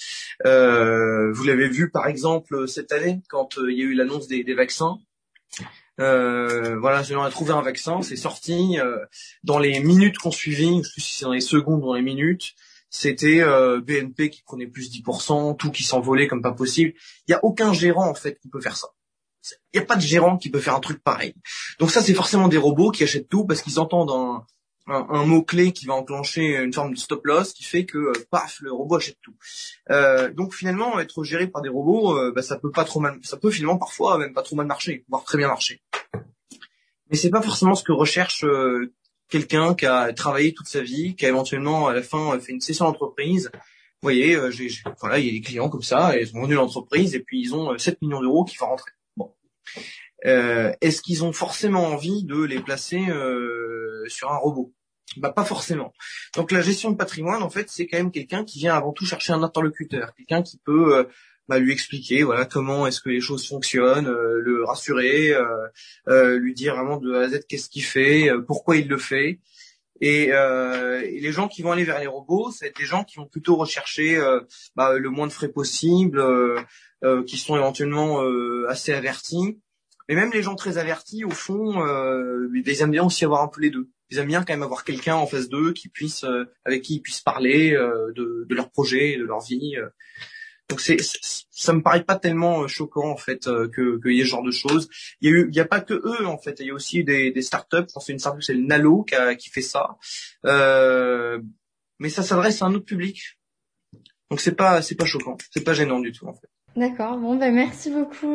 vous 0.44 1.44
l'avez 1.44 1.68
vu 1.68 1.90
par 1.90 2.06
exemple 2.06 2.66
cette 2.68 2.92
année 2.92 3.20
quand 3.28 3.58
il 3.58 3.78
y 3.78 3.82
a 3.82 3.84
eu 3.84 3.94
l'annonce 3.94 4.28
des, 4.28 4.44
des 4.44 4.54
vaccins. 4.54 4.98
Euh, 6.00 6.78
voilà, 6.78 7.02
on 7.12 7.22
a 7.22 7.30
trouvé 7.30 7.52
un 7.52 7.62
vaccin, 7.62 8.02
c'est 8.02 8.16
sorti 8.16 8.78
euh, 8.80 8.98
dans 9.44 9.58
les 9.58 9.80
minutes 9.80 10.18
qu'on 10.18 10.30
suivit, 10.30 10.82
je 10.82 10.88
sais 10.88 11.00
si 11.00 11.14
c'est 11.14 11.24
dans 11.24 11.32
les 11.32 11.40
secondes 11.40 11.82
ou 11.82 11.86
dans 11.86 11.94
les 11.94 12.02
minutes, 12.02 12.54
c'était 12.94 13.40
euh, 13.40 13.80
BNP 13.80 14.28
qui 14.28 14.42
prenait 14.42 14.66
plus 14.66 14.90
10%, 14.92 15.56
tout 15.56 15.70
qui 15.70 15.82
s'envolait 15.82 16.28
comme 16.28 16.42
pas 16.42 16.52
possible. 16.52 16.92
Il 17.26 17.32
y 17.32 17.34
a 17.34 17.42
aucun 17.42 17.72
gérant 17.72 18.08
en 18.08 18.14
fait 18.14 18.38
qui 18.38 18.48
peut 18.48 18.60
faire 18.60 18.76
ça. 18.76 18.88
Il 19.72 19.78
n'y 19.78 19.82
a 19.82 19.86
pas 19.86 19.96
de 19.96 20.02
gérant 20.02 20.36
qui 20.36 20.50
peut 20.50 20.60
faire 20.60 20.74
un 20.74 20.80
truc 20.80 21.02
pareil. 21.02 21.34
Donc 21.80 21.90
ça, 21.90 22.02
c'est 22.02 22.12
forcément 22.12 22.48
des 22.48 22.58
robots 22.58 22.90
qui 22.90 23.02
achètent 23.02 23.30
tout 23.30 23.46
parce 23.46 23.62
qu'ils 23.62 23.80
entendent 23.80 24.10
un, 24.10 24.46
un, 24.86 25.24
mot 25.24 25.42
clé 25.42 25.72
qui 25.72 25.86
va 25.86 25.94
enclencher 25.94 26.56
une 26.58 26.72
forme 26.72 26.92
de 26.92 26.98
stop 26.98 27.24
loss 27.24 27.54
qui 27.54 27.64
fait 27.64 27.86
que 27.86 27.98
euh, 27.98 28.12
paf 28.30 28.60
le 28.60 28.72
robot 28.72 28.96
achète 28.96 29.18
tout. 29.22 29.34
Euh, 29.90 30.30
donc 30.30 30.54
finalement 30.54 31.00
être 31.00 31.24
géré 31.24 31.46
par 31.46 31.62
des 31.62 31.70
robots, 31.70 32.16
euh, 32.16 32.30
bah, 32.30 32.42
ça 32.42 32.58
peut 32.58 32.70
pas 32.70 32.84
trop 32.84 33.00
mal, 33.00 33.18
ça 33.22 33.38
peut 33.38 33.50
finalement 33.50 33.78
parfois 33.78 34.18
même 34.18 34.34
pas 34.34 34.42
trop 34.42 34.54
mal 34.56 34.66
marcher, 34.66 35.04
voire 35.08 35.24
très 35.24 35.38
bien 35.38 35.48
marcher. 35.48 35.82
Mais 37.10 37.16
c'est 37.16 37.30
pas 37.30 37.42
forcément 37.42 37.74
ce 37.74 37.84
que 37.84 37.92
recherche 37.92 38.44
quelqu'un 39.32 39.74
qui 39.74 39.86
a 39.86 40.12
travaillé 40.12 40.52
toute 40.52 40.68
sa 40.68 40.82
vie, 40.82 41.16
qui 41.16 41.24
a 41.24 41.28
éventuellement 41.28 41.88
à 41.88 41.94
la 41.94 42.02
fin 42.02 42.38
fait 42.38 42.52
une 42.52 42.60
session 42.60 42.84
d'entreprise. 42.84 43.50
Vous 43.54 44.06
voyez, 44.06 44.38
j'ai, 44.50 44.68
voilà, 45.00 45.18
il 45.18 45.26
y 45.26 45.28
a 45.30 45.32
des 45.32 45.40
clients 45.40 45.70
comme 45.70 45.82
ça, 45.82 46.18
ils 46.18 46.36
ont 46.36 46.42
vendu 46.42 46.54
l'entreprise 46.54 47.14
et 47.14 47.20
puis 47.20 47.40
ils 47.40 47.54
ont 47.54 47.76
7 47.78 48.02
millions 48.02 48.20
d'euros 48.20 48.44
qui 48.44 48.56
vont 48.58 48.66
rentrer. 48.66 48.90
Bon. 49.16 49.32
Est-ce 50.22 51.00
qu'ils 51.00 51.24
ont 51.24 51.32
forcément 51.32 51.86
envie 51.86 52.24
de 52.24 52.42
les 52.42 52.60
placer 52.60 53.06
sur 54.08 54.30
un 54.30 54.36
robot? 54.36 54.72
Bah 55.16 55.30
pas 55.30 55.44
forcément. 55.44 55.92
Donc 56.34 56.52
la 56.52 56.62
gestion 56.62 56.90
de 56.90 56.96
patrimoine 56.96 57.42
en 57.42 57.50
fait 57.50 57.68
c'est 57.68 57.86
quand 57.86 57.98
même 57.98 58.10
quelqu'un 58.10 58.44
qui 58.44 58.58
vient 58.58 58.74
avant 58.74 58.92
tout 58.92 59.04
chercher 59.04 59.32
un 59.32 59.42
interlocuteur, 59.42 60.14
quelqu'un 60.14 60.42
qui 60.42 60.58
peut 60.58 60.96
euh, 60.96 61.04
bah, 61.48 61.58
lui 61.58 61.72
expliquer 61.72 62.22
voilà 62.22 62.44
comment 62.44 62.86
est-ce 62.86 63.00
que 63.00 63.10
les 63.10 63.20
choses 63.20 63.46
fonctionnent, 63.46 64.06
euh, 64.06 64.40
le 64.40 64.64
rassurer, 64.64 65.34
euh, 66.08 66.38
lui 66.38 66.54
dire 66.54 66.74
vraiment 66.76 66.98
de 66.98 67.12
A 67.14 67.20
à 67.20 67.28
Z 67.28 67.40
qu'est-ce 67.48 67.68
qu'il 67.68 67.84
fait, 67.84 68.30
pourquoi 68.46 68.76
il 68.76 68.88
le 68.88 68.98
fait. 68.98 69.40
Et, 70.00 70.30
et, 70.30 71.20
les 71.20 71.32
gens 71.32 71.46
qui 71.46 71.62
vont 71.62 71.70
aller 71.70 71.84
vers 71.84 72.00
les 72.00 72.08
robots, 72.08 72.50
c'est 72.50 72.76
des 72.76 72.84
gens 72.84 73.04
qui 73.04 73.18
vont 73.18 73.26
plutôt 73.26 73.54
rechercher 73.54 74.20
bah, 74.74 74.98
le 74.98 75.10
moins 75.10 75.28
de 75.28 75.32
frais 75.32 75.48
possible, 75.48 76.20
qui 77.26 77.38
sont 77.38 77.54
éventuellement 77.54 78.20
assez 78.68 78.92
avertis 78.92 79.60
mais 80.08 80.14
même 80.14 80.32
les 80.32 80.42
gens 80.42 80.54
très 80.54 80.78
avertis, 80.78 81.24
au 81.24 81.30
fond, 81.30 81.86
euh, 81.86 82.48
ils 82.54 82.82
aiment 82.82 82.90
bien 82.90 83.04
aussi 83.04 83.24
avoir 83.24 83.42
un 83.42 83.48
peu 83.48 83.60
les 83.60 83.70
deux. 83.70 83.88
Ils 84.10 84.18
aiment 84.18 84.28
bien 84.28 84.44
quand 84.44 84.52
même 84.52 84.62
avoir 84.62 84.84
quelqu'un 84.84 85.14
en 85.14 85.26
face 85.26 85.48
d'eux 85.48 85.72
qui 85.72 85.88
puisse, 85.88 86.24
euh, 86.24 86.44
avec 86.64 86.82
qui 86.82 86.96
ils 86.96 87.00
puissent 87.00 87.20
parler 87.20 87.72
euh, 87.72 88.12
de, 88.14 88.44
de 88.48 88.54
leur 88.54 88.70
projet, 88.70 89.16
de 89.16 89.24
leur 89.24 89.40
vie. 89.40 89.76
Euh. 89.76 89.88
Donc 90.72 90.80
c'est, 90.80 90.96
ça 91.50 91.72
me 91.72 91.82
paraît 91.82 92.02
pas 92.02 92.16
tellement 92.16 92.66
choquant 92.66 93.10
en 93.10 93.16
fait 93.16 93.44
que 93.44 94.00
qu'il 94.00 94.12
y 94.12 94.20
ait 94.20 94.24
ce 94.24 94.30
genre 94.30 94.42
de 94.42 94.50
choses. 94.50 94.88
Il 95.20 95.30
y 95.30 95.32
a 95.32 95.36
eu, 95.36 95.48
il 95.50 95.54
y 95.54 95.60
a 95.60 95.64
pas 95.64 95.80
que 95.80 95.94
eux 95.94 96.26
en 96.26 96.38
fait. 96.38 96.60
Il 96.60 96.66
y 96.66 96.70
a 96.70 96.74
aussi 96.74 97.04
des, 97.04 97.30
des 97.30 97.42
startups. 97.42 97.86
C'est 97.98 98.12
une 98.12 98.18
startup, 98.18 98.42
c'est 98.42 98.54
le 98.54 98.64
Nalo 98.64 99.02
qui, 99.02 99.14
a, 99.14 99.34
qui 99.34 99.50
fait 99.50 99.62
ça. 99.62 99.96
mais 100.44 102.08
ça 102.08 102.22
s'adresse 102.22 102.62
à 102.62 102.66
un 102.66 102.74
autre 102.74 102.86
public. 102.86 103.38
Donc 104.30 104.40
c'est 104.40 104.56
pas, 104.56 104.80
c'est 104.82 104.94
pas 104.94 105.04
choquant. 105.04 105.36
C'est 105.50 105.64
pas 105.64 105.74
gênant 105.74 106.00
du 106.00 106.12
tout 106.12 106.26
en 106.26 106.34
fait. 106.34 106.48
D'accord. 106.74 107.18
Bon 107.18 107.36
ben 107.36 107.54
merci 107.54 107.90
beaucoup 107.90 108.34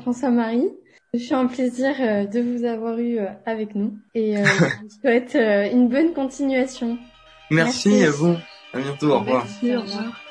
François 0.00 0.30
Marie. 0.30 0.70
Ce 1.14 1.18
fut 1.20 1.34
un 1.34 1.46
plaisir 1.46 1.94
euh, 2.00 2.26
de 2.26 2.40
vous 2.40 2.64
avoir 2.64 2.98
eu 2.98 3.18
euh, 3.18 3.26
avec 3.46 3.76
nous 3.76 3.96
et 4.16 4.36
euh, 4.36 4.44
je 4.44 4.64
vous 4.64 5.00
souhaite 5.00 5.36
une 5.36 5.88
bonne 5.88 6.12
continuation. 6.12 6.98
Merci, 7.50 8.02
à 8.02 8.10
vous. 8.10 8.36
À 8.72 8.80
bientôt. 8.80 9.12
Au 9.12 9.20
revoir. 9.20 9.44
Merci, 9.44 9.76
au 9.76 9.80
revoir. 9.82 10.23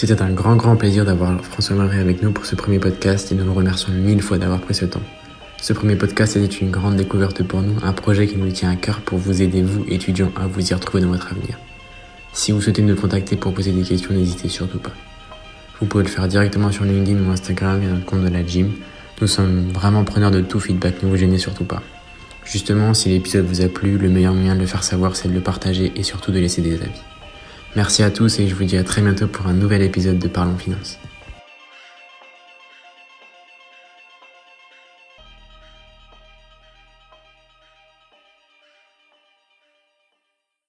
C'était 0.00 0.22
un 0.22 0.30
grand 0.30 0.54
grand 0.54 0.76
plaisir 0.76 1.04
d'avoir 1.04 1.44
François 1.44 1.74
Marie 1.74 1.98
avec 1.98 2.22
nous 2.22 2.30
pour 2.30 2.46
ce 2.46 2.54
premier 2.54 2.78
podcast 2.78 3.32
et 3.32 3.34
nous 3.34 3.44
le 3.44 3.50
remercions 3.50 3.92
mille 3.92 4.22
fois 4.22 4.38
d'avoir 4.38 4.60
pris 4.60 4.72
ce 4.72 4.84
temps. 4.84 5.02
Ce 5.60 5.72
premier 5.72 5.96
podcast 5.96 6.36
était 6.36 6.54
une 6.54 6.70
grande 6.70 6.94
découverte 6.94 7.42
pour 7.42 7.62
nous, 7.62 7.74
un 7.82 7.92
projet 7.92 8.28
qui 8.28 8.36
nous 8.36 8.48
tient 8.52 8.70
à 8.70 8.76
cœur 8.76 9.00
pour 9.00 9.18
vous 9.18 9.42
aider, 9.42 9.60
vous, 9.60 9.84
étudiants, 9.88 10.30
à 10.36 10.46
vous 10.46 10.70
y 10.70 10.72
retrouver 10.72 11.02
dans 11.02 11.08
votre 11.08 11.32
avenir. 11.32 11.58
Si 12.32 12.52
vous 12.52 12.60
souhaitez 12.60 12.80
nous 12.80 12.94
contacter 12.94 13.34
pour 13.34 13.52
poser 13.52 13.72
des 13.72 13.82
questions, 13.82 14.14
n'hésitez 14.14 14.48
surtout 14.48 14.78
pas. 14.78 14.92
Vous 15.80 15.86
pouvez 15.86 16.04
le 16.04 16.10
faire 16.10 16.28
directement 16.28 16.70
sur 16.70 16.84
LinkedIn 16.84 17.18
ou 17.24 17.32
Instagram 17.32 17.82
et 17.82 17.86
notre 17.86 18.04
compte 18.04 18.22
de 18.22 18.28
la 18.28 18.46
gym. 18.46 18.70
Nous 19.20 19.26
sommes 19.26 19.68
vraiment 19.72 20.04
preneurs 20.04 20.30
de 20.30 20.42
tout 20.42 20.60
feedback, 20.60 21.02
ne 21.02 21.08
vous 21.08 21.16
gênez 21.16 21.38
surtout 21.38 21.64
pas. 21.64 21.82
Justement, 22.44 22.94
si 22.94 23.08
l'épisode 23.08 23.46
vous 23.46 23.62
a 23.62 23.68
plu, 23.68 23.98
le 23.98 24.08
meilleur 24.08 24.34
moyen 24.34 24.54
de 24.54 24.60
le 24.60 24.66
faire 24.66 24.84
savoir, 24.84 25.16
c'est 25.16 25.26
de 25.26 25.34
le 25.34 25.40
partager 25.40 25.90
et 25.96 26.04
surtout 26.04 26.30
de 26.30 26.38
laisser 26.38 26.62
des 26.62 26.74
avis. 26.74 27.02
Merci 27.76 28.02
à 28.02 28.10
tous 28.10 28.40
et 28.40 28.48
je 28.48 28.54
vous 28.54 28.64
dis 28.64 28.76
à 28.76 28.84
très 28.84 29.02
bientôt 29.02 29.28
pour 29.28 29.46
un 29.46 29.52
nouvel 29.52 29.82
épisode 29.82 30.18
de 30.18 30.28
Parlons 30.28 30.56
Finance. 30.56 30.98